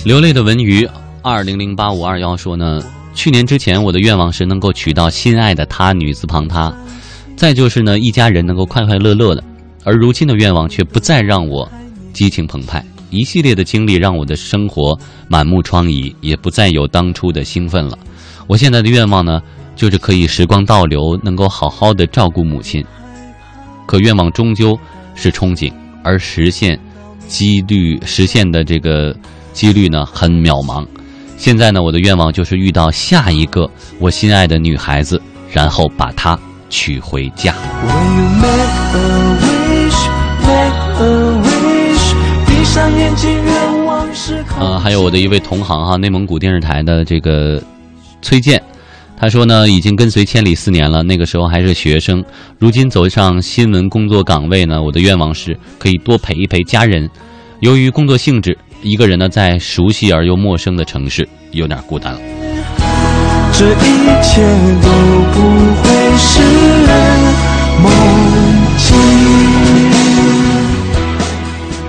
[0.04, 0.88] 流泪的文娱
[1.22, 2.82] 二零零八五二幺说呢，
[3.14, 6.74] 去年之前我的愿望是能够娶到心爱的她，女字旁她，
[7.36, 9.44] 再就是呢一家人能够快快乐乐的，
[9.84, 11.70] 而如今的愿望却不再让我
[12.12, 14.98] 激情澎湃，一系列的经历让我的生活
[15.28, 17.96] 满目疮痍，也不再有当初的兴奋了。
[18.48, 19.40] 我现在的愿望呢，
[19.74, 22.84] 就是可以时光倒流，能够好好的照顾母亲。
[23.86, 24.78] 可愿望终究
[25.14, 25.72] 是憧憬，
[26.02, 26.78] 而实现
[27.26, 29.14] 几率实现的这个。
[29.52, 30.82] 几率呢很渺茫，
[31.36, 35.20] 现在呢我的愿望就是遇到下一个我心爱的女孩子，
[35.52, 36.38] 然后把她
[36.70, 37.54] 娶回家。
[44.58, 47.62] 呃，还有我的一位同行哈，内蒙古电视台的这个
[48.22, 48.58] 崔健，
[49.22, 52.24] 他说呢已经跟随千里四年了，那个时候还是学生，
[52.58, 57.08] 如今走上新闻工作岗位呢，我的愿望是可以多陪一陪家人，
[57.60, 58.58] 由于工作性质。
[58.82, 62.18] 一个人呢，在熟悉而又陌生的城市，有点孤单了。
[63.52, 63.76] 这一
[64.24, 64.42] 切
[64.82, 64.88] 都
[65.30, 65.40] 不
[65.76, 66.42] 会是
[67.80, 67.92] 梦
[68.76, 68.96] 境。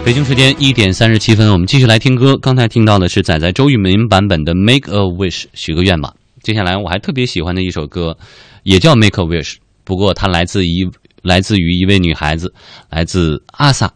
[0.05, 2.37] 北京时间一点三十七分，我们继续来听歌。
[2.37, 6.13] 刚才听到的是仔仔周渝民版本的《Make a Wish》，许个愿吧。
[6.43, 8.17] 接下来我还特别喜欢的一首歌，
[8.63, 9.53] 也叫《Make a Wish》，
[9.85, 10.85] 不过它来自一
[11.21, 12.53] 来自于一位女孩子，
[12.89, 13.91] 来自阿萨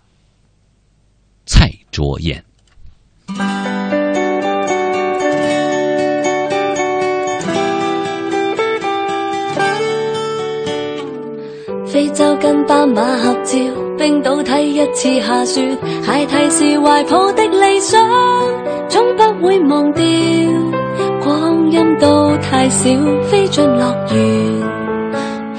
[1.46, 2.42] 蔡卓妍。
[11.86, 13.58] 非洲跟斑马合照，
[13.98, 18.00] 冰岛睇一次下雪，孩提时怀抱的理想，
[18.88, 20.04] 总不会忘掉。
[22.58, 22.90] 光阴都太少，
[23.30, 24.18] 飞进乐园，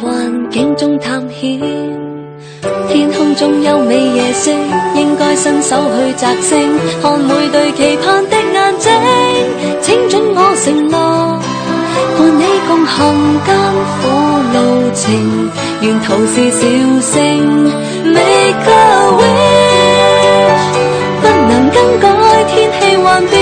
[0.03, 1.61] 环境中探险。
[2.89, 4.51] 天空中优美夜色，
[4.97, 6.59] 应该伸手去摘星，
[7.01, 8.91] 看每对期盼的眼睛，
[9.81, 11.39] 请准我承诺。
[12.19, 12.97] 伴你共行
[13.47, 13.55] 艰
[13.95, 14.09] 苦
[14.55, 14.59] 路
[14.93, 15.07] 程，
[15.81, 16.67] 沿途是笑
[17.01, 17.15] 声。
[18.07, 18.79] Make a
[19.19, 20.67] wish，
[21.23, 22.05] 不能更改
[22.49, 23.39] 天气幻变，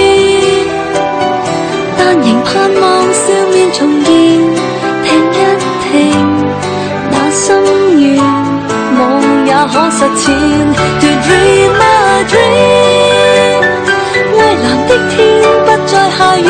[1.96, 2.52] 但仍盼
[2.82, 3.24] 望笑
[3.72, 4.10] 重现。
[5.04, 5.34] 听一
[5.84, 5.92] 听，
[7.10, 7.44] 那心
[8.00, 8.04] 愿
[8.98, 9.00] 梦
[9.46, 10.24] 也可实践。
[11.00, 11.84] To dream a
[12.28, 13.60] dream，
[14.32, 15.14] 蔚蓝的天
[15.64, 16.40] 不再下雨。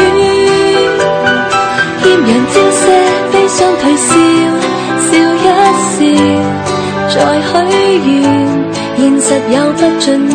[2.04, 2.82] 艳阳照射，
[3.32, 4.08] 悲伤退笑，
[5.02, 5.46] 笑一
[5.92, 6.00] 笑，
[7.12, 7.48] 再许
[8.06, 8.14] 愿，
[8.96, 10.34] 现实有不尽意，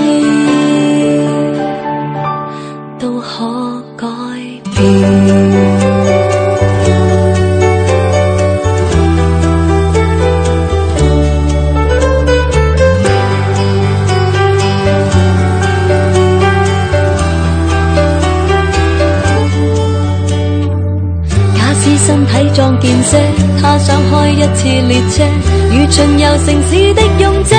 [23.01, 23.19] 壯健些，
[23.61, 25.23] 他想開一次列車，
[25.69, 27.55] 如巡遊城市的勇者。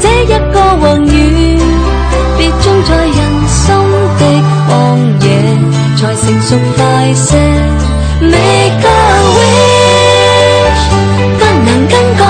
[0.00, 1.10] 這一個宏願，
[2.38, 3.18] 別種在人
[3.48, 3.64] 心
[4.18, 4.22] 的
[4.66, 4.68] 荒
[5.20, 5.24] 野，
[5.96, 6.78] 才成熟快
[7.14, 7.26] 些。
[8.20, 8.88] Make a
[9.36, 10.84] wish，
[11.38, 12.20] 不能更改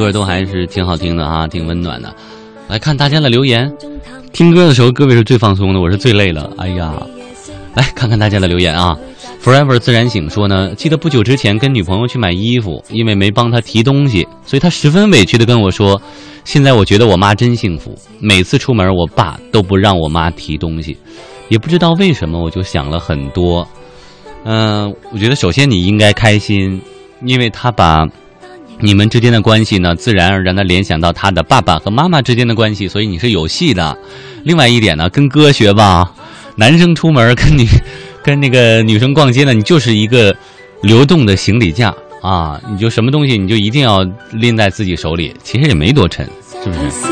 [0.00, 2.10] 歌都还是挺好听的啊，挺温暖的？
[2.68, 3.70] 来看大家的留言，
[4.32, 6.50] 听歌的时候各位是最放松的，我是最累了。
[6.56, 6.94] 哎呀，
[7.74, 8.96] 来看看大家的留言啊。
[9.42, 16.00] Forever 自然醒说呢，记得不久之前跟女朋友去买衣服，因为没帮她提东西，所以她十分委屈的跟我说，
[16.44, 20.96] 现在我觉得我妈真幸福，每次出门我爸都不让我妈提东西，
[21.50, 23.66] 也不知道为什么，我就想了很多。
[24.44, 26.80] 嗯、我觉得首先你应该开心，
[27.24, 28.06] 因为他把
[28.82, 33.96] 你们之间的关系呢，自然而然的联想到他的爸爸和妈妈之间的关系，所以你是有戏的。
[34.44, 36.12] 另外一点呢，跟哥学吧，
[36.56, 37.66] 男生出门跟女
[38.22, 40.34] 跟那个女生逛街呢，你就是一个
[40.82, 44.02] 流动的行李架啊，你就什么东西你就一定要
[44.32, 46.26] 拎在自己手里，其实也没多沉，
[46.62, 47.10] 是不是？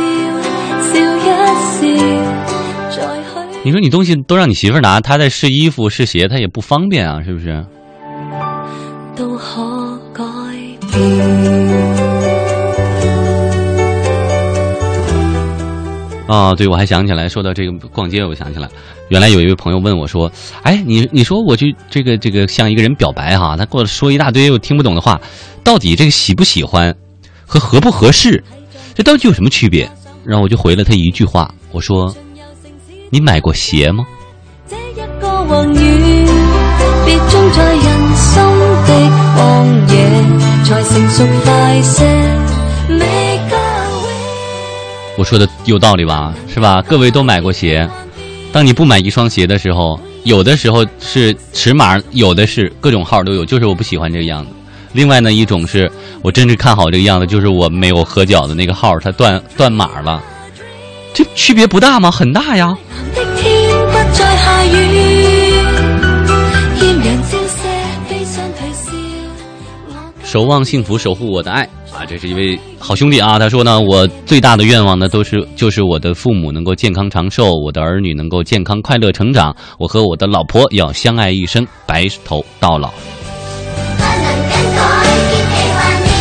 [3.65, 7.63] 你说你东西都让你媳妇拿，她在试衣服、试鞋，她也不方便啊，是不是？
[9.15, 9.68] 都可改
[16.29, 16.55] 哦。
[16.57, 18.69] 对，我还想起来，说到这个逛街，我想起来，
[19.09, 20.31] 原来有一位朋友问我说
[20.63, 25.21] ：“哎，你你说我去这个这个向一个人表白哈，他跟我说一大堆我听不懂的话，
[25.63, 26.95] 到底这个喜不喜欢
[27.47, 28.43] 和合不合适，
[28.95, 29.91] 这到底有什么区别？”
[30.25, 32.15] 然后我就回了他一句话，我说
[33.11, 34.05] ：“你买过鞋吗？”
[34.69, 35.05] 这一个，
[37.07, 37.98] 别种在人
[38.89, 40.09] 的荒野，
[40.65, 42.07] 才成熟快些。
[45.17, 46.33] 我说的有道理吧？
[46.53, 46.81] 是吧？
[46.89, 47.87] 各位都买过鞋，
[48.51, 54.51] 当你不买一双鞋的时候，有的时候是尺码，有的是各种号都有，就是我不喜欢这个样子。
[54.93, 55.91] 另外呢，一种是
[56.23, 60.23] 我真是看好这个样子，就是我没有合脚的那个号，它断断码了。
[61.13, 62.11] 这区别不大吗？
[62.11, 62.75] 很大呀！
[70.29, 72.05] 守望幸福，守护我的爱啊！
[72.07, 82.89] 这是一位好兄弟啊，他说呢，我最大的愿望呢，都是就是我的父母能够健康长寿，我的儿女能够健康快乐成长，我和我的老婆要相爱一生，白头到老。
[82.91, 86.13] 不能更改天氣幻變，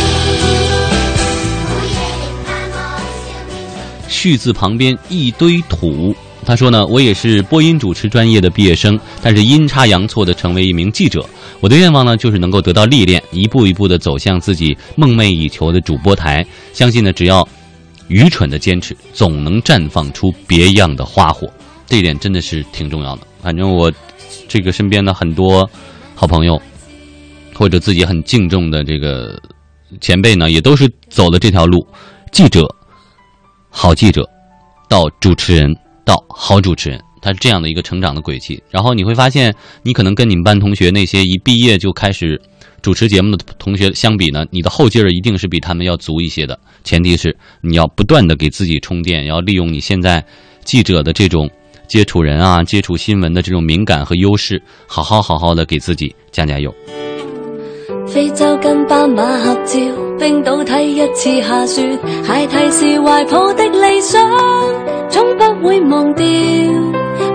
[1.68, 1.92] 每夜
[2.24, 4.08] 仍盼望笑面。
[4.08, 6.16] 序字旁边一堆土。
[6.46, 11.22] 他说呢，我也是播音主持专业的毕业生，但是阴差阳错的成为一名记者。
[11.60, 16.46] 我的愿望呢，就是能够得到历练，一步一步的走向自己梦寐以求的主播台。
[16.72, 17.46] 相信呢，只要
[18.06, 21.50] 愚蠢的坚持，总能绽放出别样的花火。
[21.86, 23.26] 这一点真的是挺重要的。
[23.42, 23.92] 反正我
[24.46, 25.68] 这个身边的很多
[26.14, 26.60] 好朋友，
[27.54, 29.40] 或者自己很敬重的这个
[30.00, 31.84] 前辈呢，也都是走的这条路。
[32.30, 32.68] 记者，
[33.68, 34.28] 好记者，
[34.88, 35.74] 到主持人，
[36.04, 38.62] 到好主持人，他是这样的一个成长的轨迹。
[38.70, 42.40] 然后你会发现，你可能跟你们班同学那些一毕业就开始
[42.80, 46.58] 主持节目的同学相比呢，你的后劲儿一定是比他们要足一些的。
[46.84, 50.24] 前提是你要不断的给自己充电，要利用你现在
[50.64, 51.50] 记者的这种
[51.86, 56.72] 接触人啊、接触新闻的这种敏感和优势，好好好好的给自己加加油。
[58.12, 59.78] 非洲跟斑马合照，
[60.18, 64.20] 冰岛睇一次下雪，孩提时怀抱的理想，
[65.08, 66.26] 总不会忘掉。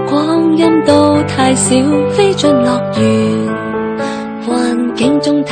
[0.09, 1.75] 光阴都太少，
[2.11, 3.47] 飞进乐园，
[4.45, 5.43] 环境中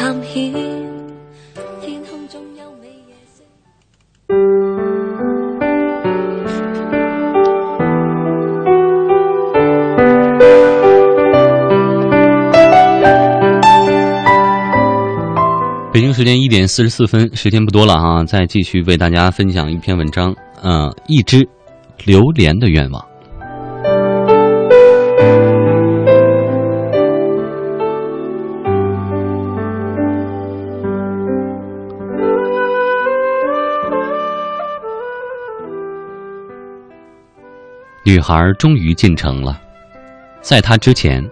[16.01, 20.35] 北京时间一点四十四分，时间不多了哈，再继续为大家分享一篇文章。
[20.59, 21.47] 呃，一只
[22.05, 23.05] 榴莲的愿望。
[38.03, 39.61] 女孩终于进城了，
[40.41, 41.23] 在她之前，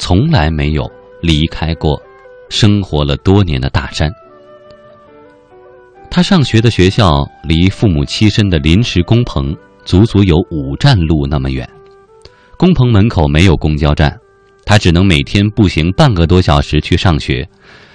[0.00, 0.90] 从来没有
[1.22, 2.02] 离开过
[2.48, 4.10] 生活了多年的大山。
[6.10, 9.54] 他上学的学校离父母栖身的临时工棚
[9.84, 11.68] 足足有五站路那么远，
[12.56, 14.18] 工棚门口没有公交站，
[14.64, 17.46] 他只能每天步行半个多小时去上学。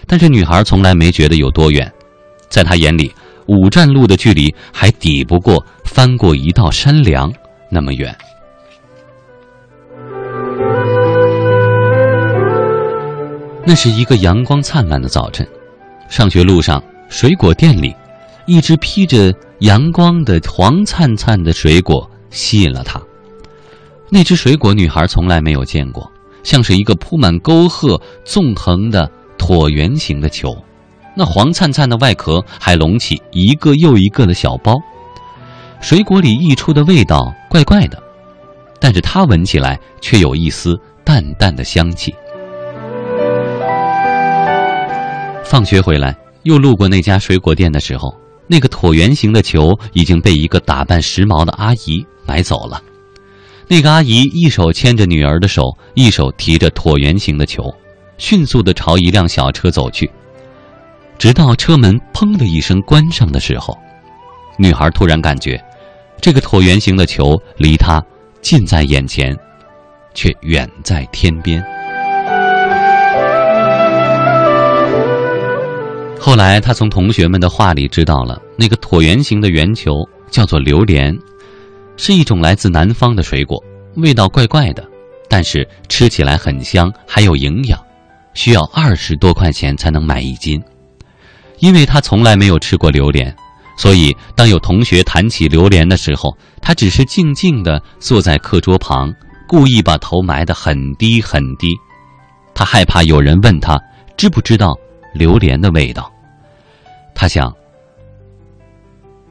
[0.06, 1.92] 但是女孩从来没觉得有多远，
[2.50, 3.12] 在她眼里，
[3.48, 7.32] 五站路的距离还抵不过翻过一道山梁
[7.72, 8.16] 那么远。
[13.65, 15.48] 那是一个阳光灿烂的早晨，
[16.10, 17.95] 上学路上，水果店里，
[18.45, 23.02] 一只披着阳光的黄灿灿的水果吸引了她。
[24.10, 26.11] 那只水果女孩从来没有见过，
[26.44, 30.56] 像是一个铺满沟壑、纵横的椭圆形的球，
[31.15, 34.76] 那黄灿灿的外壳还隆起一个又一个的小包。
[35.80, 37.98] 水果里溢出的味道怪怪的，
[38.80, 42.14] 但是它闻起来却有一丝淡淡的香气。
[45.54, 48.12] 放学回来，又路过那家水果店的时候，
[48.48, 52.82] 那个椭圆形的球已经被一个打扮时髦的阿姨买走了。
[53.68, 55.62] 那个阿姨一手牵着女儿的手，
[55.94, 57.72] 一手提着椭圆形的球，
[58.18, 60.10] 迅速地朝一辆小车走去。
[61.20, 63.78] 直到车门“砰”的一声关上的时候，
[64.58, 65.64] 女孩突然感觉，
[66.20, 68.04] 这个椭圆形的球离她
[68.42, 69.38] 近在眼前，
[70.16, 71.64] 却远在天边。
[76.26, 81.14] 后来，他从同学们的话里知道了，那个椭圆形的圆球叫做榴莲，
[81.98, 83.62] 是一种来自南方的水果，
[83.98, 84.88] 味道怪怪的，
[85.28, 87.78] 但是吃起来很香，还有营养，
[88.34, 90.64] 需要二十多块钱才能买一斤。
[91.60, 93.36] 因为他从来没有吃过榴莲，
[93.78, 99.14] 所以当有同学谈起榴莲的时候，他只是静静地坐在课桌旁，
[99.45, 101.68] 故意把头埋得很低很低。
[102.56, 103.78] 他害怕有人问他
[104.16, 104.74] 知不知道
[105.14, 106.10] 榴莲的味道。
[107.15, 107.53] 他想，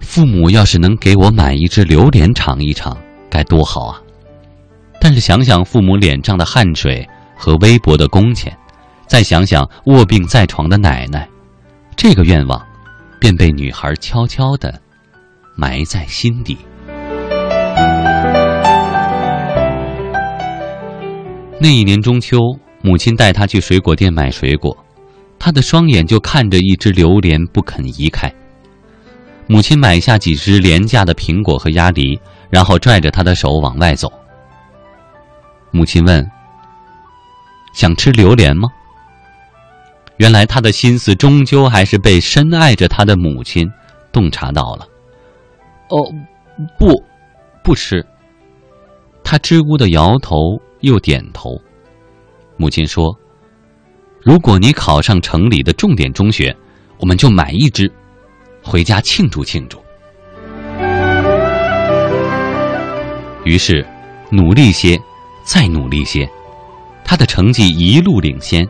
[0.00, 2.96] 父母要是能给我买一只榴莲尝一尝，
[3.30, 4.00] 该多好啊！
[5.00, 7.06] 但是想想父母脸上的汗水
[7.36, 8.56] 和微薄的工钱，
[9.06, 11.28] 再想想卧病在床的奶奶，
[11.96, 12.64] 这个愿望
[13.20, 14.80] 便被女孩悄悄的
[15.56, 16.56] 埋在心底。
[21.60, 22.38] 那一年中秋，
[22.80, 24.76] 母亲带她去水果店买水果，
[25.44, 28.32] 他的双眼就看着一只榴莲不肯移开。
[29.48, 32.16] 母亲买下几只廉价的苹果和鸭梨，
[32.48, 34.08] 然后拽着他的手往外走。
[35.72, 36.24] 母亲问
[37.74, 38.68] ：“想吃榴莲吗？”
[40.18, 43.68] 原来他的心思终究还是被深爱着他的母亲
[44.12, 44.86] 洞察到了。
[45.88, 45.98] 哦，
[46.78, 47.02] 不，
[47.64, 48.06] 不吃。
[49.24, 51.60] 他支吾的摇头又点头。
[52.56, 53.12] 母亲说
[54.24, 56.56] ：“如果你考上城里的重点中学，
[56.98, 57.90] 我们就买一只，
[58.62, 59.82] 回家庆祝庆祝。”
[63.44, 63.84] 于是，
[64.30, 64.96] 努力些，
[65.44, 66.30] 再努力些，
[67.04, 68.64] 他的成绩一路领先。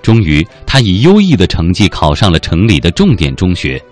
[0.00, 3.82] 终于，他以优异的成绩考上了城里的重点中学。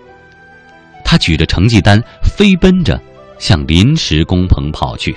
[1.03, 2.97] 他举着成绩单，飞奔着
[3.39, 5.13] 向临时工棚跑去。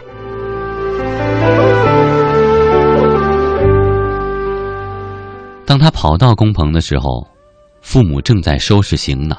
[5.70, 7.24] 当他跑到工棚的时候，
[7.80, 9.38] 父母正在收拾行囊。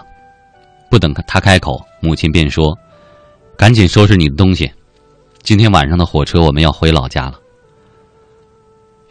[0.89, 2.73] 不等他开口，母亲便说
[3.57, 4.71] ：“赶紧收拾你的东西，
[5.41, 7.37] 今天晚上的火车我们要回老家了。”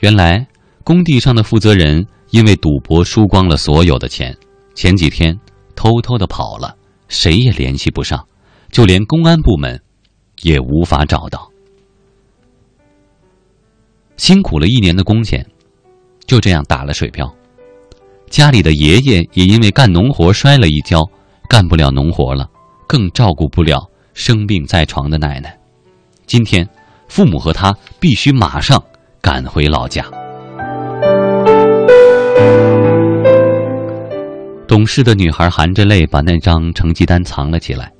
[0.01, 0.47] 原来，
[0.83, 2.07] 工地上的负责人。
[2.31, 4.35] 因为赌博输光了所有的钱，
[4.75, 5.39] 前几天
[5.75, 6.75] 偷偷的跑了，
[7.09, 8.25] 谁也联系不上，
[8.71, 9.79] 就连公安部门
[10.41, 11.51] 也无法找到。
[14.17, 15.45] 辛苦了一年的工钱，
[16.31, 17.29] 就这样打了水漂。
[18.29, 21.05] 家里的爷爷也因为干农活摔了一跤，
[21.49, 22.49] 干不了农活了，
[22.87, 23.85] 更照顾不了
[24.15, 25.59] 生病在床的奶奶。
[26.27, 26.65] 今天，
[27.09, 28.81] 父母和他必须马上
[29.21, 30.05] 赶回老家。
[34.69, 37.91] 懂事的女孩含着泪把那张成绩单藏了起来，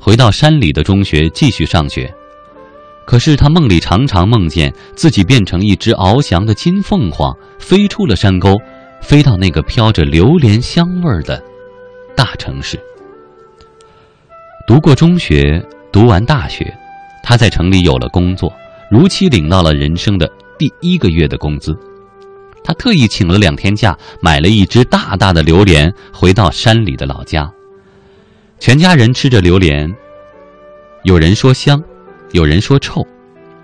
[0.00, 2.10] 回到山里的中学继续上学。
[3.06, 8.56] 可是他梦里常常梦见自己变成一只翱翔的金凤凰，飞出了山沟，
[9.00, 11.40] 飞到那个飘着榴莲香味儿的
[12.16, 12.78] 大城市。
[14.66, 16.76] 读过中学，读完大学，
[17.22, 18.52] 他在城里有了工作，
[18.90, 20.28] 如期领到了人生的
[20.58, 21.72] 第一个月的工资。
[22.64, 27.48] 他特意请了两天假，买了一只大大的榴莲，回到山里的老家。
[28.58, 29.94] 全家人吃着榴莲，
[31.04, 31.80] 有人说香，
[32.32, 33.06] 有人说臭，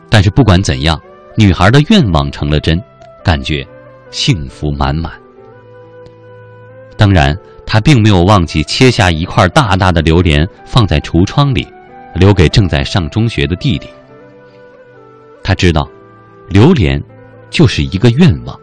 [0.09, 1.01] 但是不管怎样，
[1.37, 2.81] 女孩的愿望成了真，
[3.25, 3.67] 感觉
[4.11, 5.13] 幸福满满。
[6.97, 7.37] 当然，
[7.67, 11.67] 他并没有忘记切下一块大大的榴莲放在橱窗里，
[12.15, 13.89] 留给正在上中学的弟弟。
[15.43, 15.89] 他知道，
[16.49, 17.03] 榴莲
[17.51, 18.59] 就是一个愿望。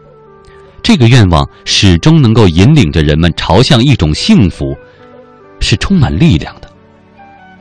[0.81, 4.73] 这个愿望始终能够引领着人们朝向一种幸福，
[5.59, 6.69] 是充满力量的。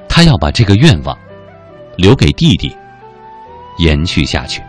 [0.09, 1.19] 他要把这个愿望
[1.99, 2.75] 留给弟弟，
[3.79, 4.63] 延续下去。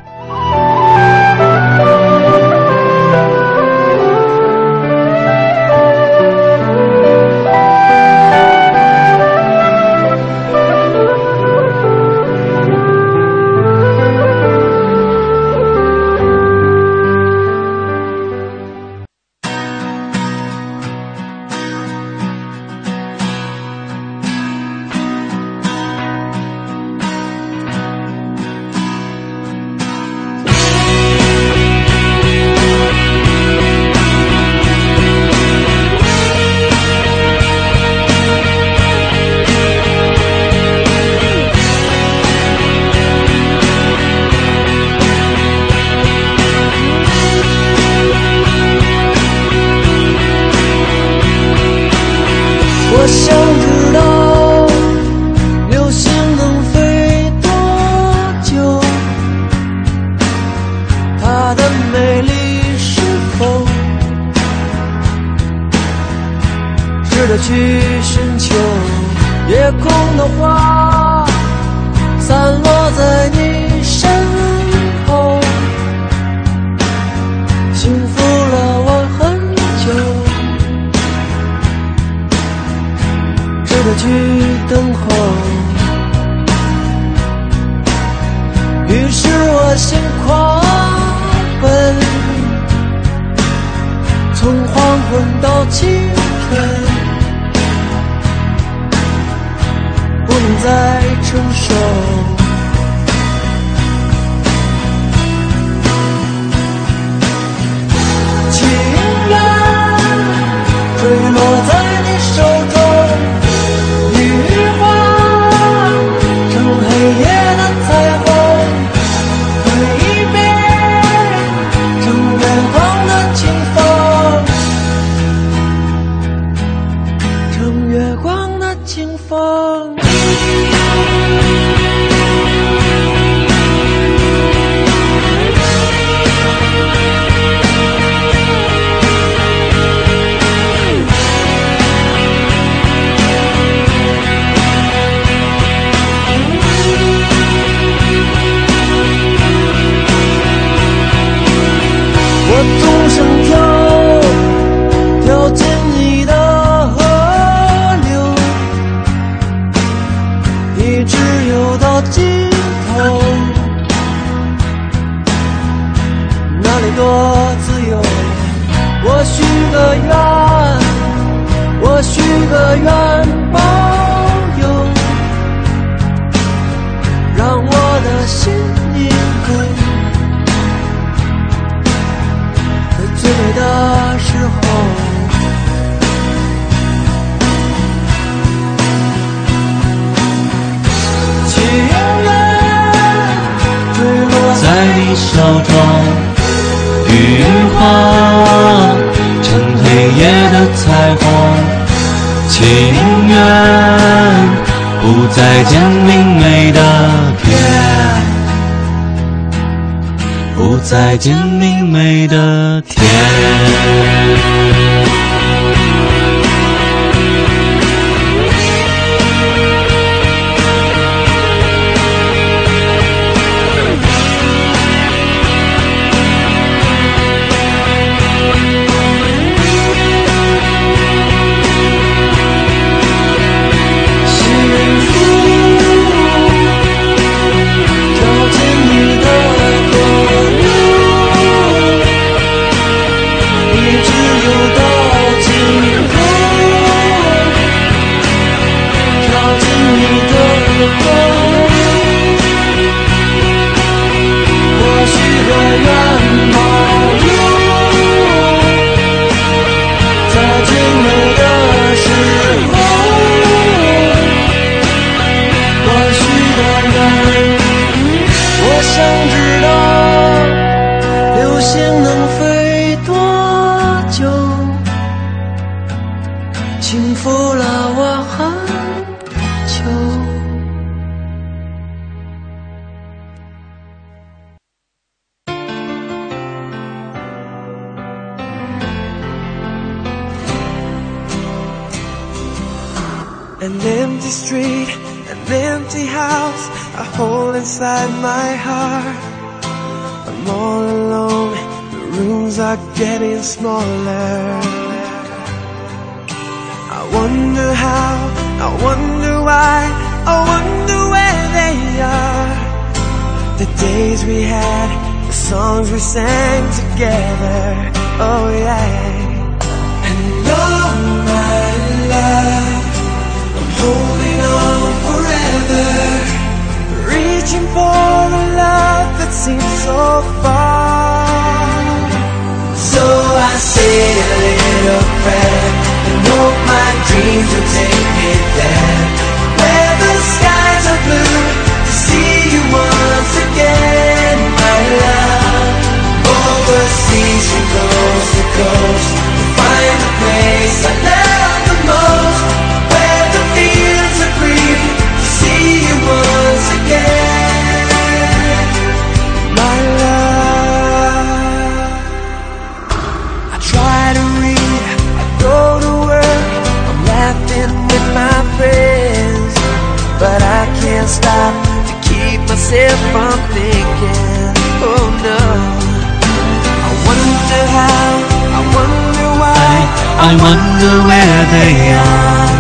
[380.30, 382.53] I wonder where they are.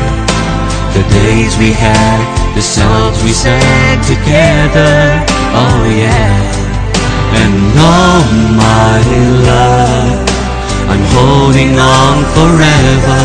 [0.97, 2.25] The days we had,
[2.57, 5.21] the songs we sang together.
[5.53, 6.33] Oh yeah.
[7.37, 8.25] And oh
[8.57, 8.97] my
[9.45, 10.25] love,
[10.89, 13.21] I'm holding on forever.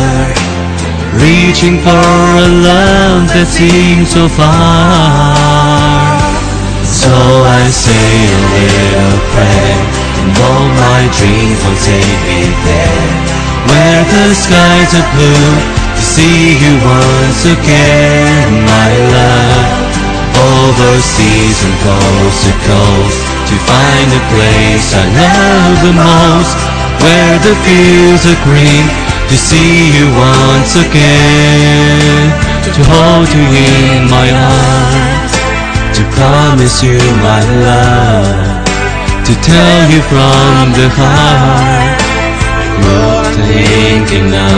[1.17, 2.05] Reaching for
[2.45, 4.45] a love that seems so far.
[6.85, 7.09] So
[7.49, 9.81] I say a little prayer,
[10.21, 13.44] and all my dreams will take me there.
[13.69, 15.51] Where the skies are blue,
[15.95, 19.93] to see you once again, my love.
[20.35, 23.19] Over seas and coast to coast,
[23.49, 26.57] to find a place I love the most.
[27.01, 28.85] Where the fields are green,
[29.29, 32.33] to see you once again,
[32.63, 35.25] to hold you in my arms
[35.95, 38.65] to promise you my love,
[39.23, 42.01] to tell you from the heart,
[43.35, 44.55] thinking of.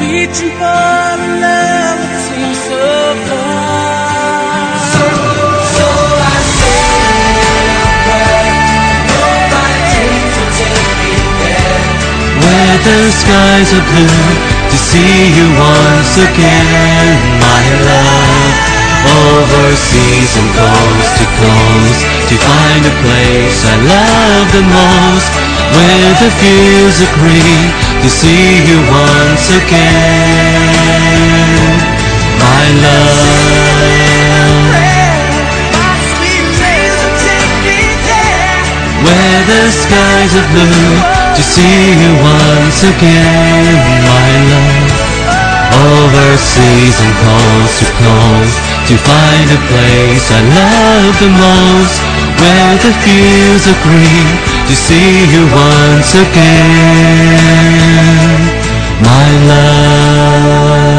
[0.00, 2.84] Reaching for a love that seems so
[3.26, 4.60] far.
[4.92, 5.04] So,
[6.24, 7.44] I take you with
[11.00, 11.80] me there,
[12.42, 14.24] Where the skies are blue,
[14.70, 18.19] to see you once again, my love.
[19.00, 25.32] Over seas and coast to coast, to find a place I love the most.
[25.70, 27.70] Where the fields are green,
[28.02, 30.90] to see you once again,
[32.42, 33.30] my love.
[39.00, 40.92] Where the skies are blue,
[41.34, 44.92] to see you once again, my love.
[45.72, 48.60] Over seas and coast to coast,
[48.90, 52.02] to find a place I love the most.
[52.40, 54.26] Where the fields are green,
[54.66, 57.30] to see you once again,
[59.00, 60.90] my love.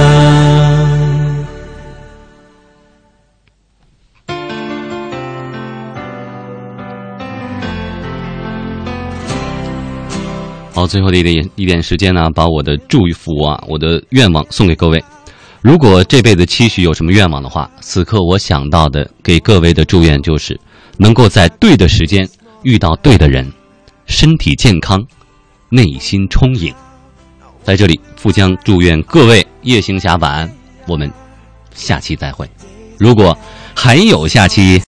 [10.74, 15.04] 好，最后的一点一点时间呢，把我的祝福啊，我的愿望送给各位。
[15.62, 20.60] 如果这辈子期许有什么愿望的话，此刻我想到的给各位的祝愿就是，
[20.98, 22.28] 能够在对的时间
[22.64, 23.52] 遇到对的人，
[24.06, 25.04] 身体健康，
[25.70, 26.74] 内心充盈。
[27.64, 30.52] 在这里，富江祝愿各位夜行侠晚安，
[30.88, 31.12] 我们
[31.74, 32.50] 下期再会。
[32.98, 33.38] 如果
[33.76, 34.80] 还有下期。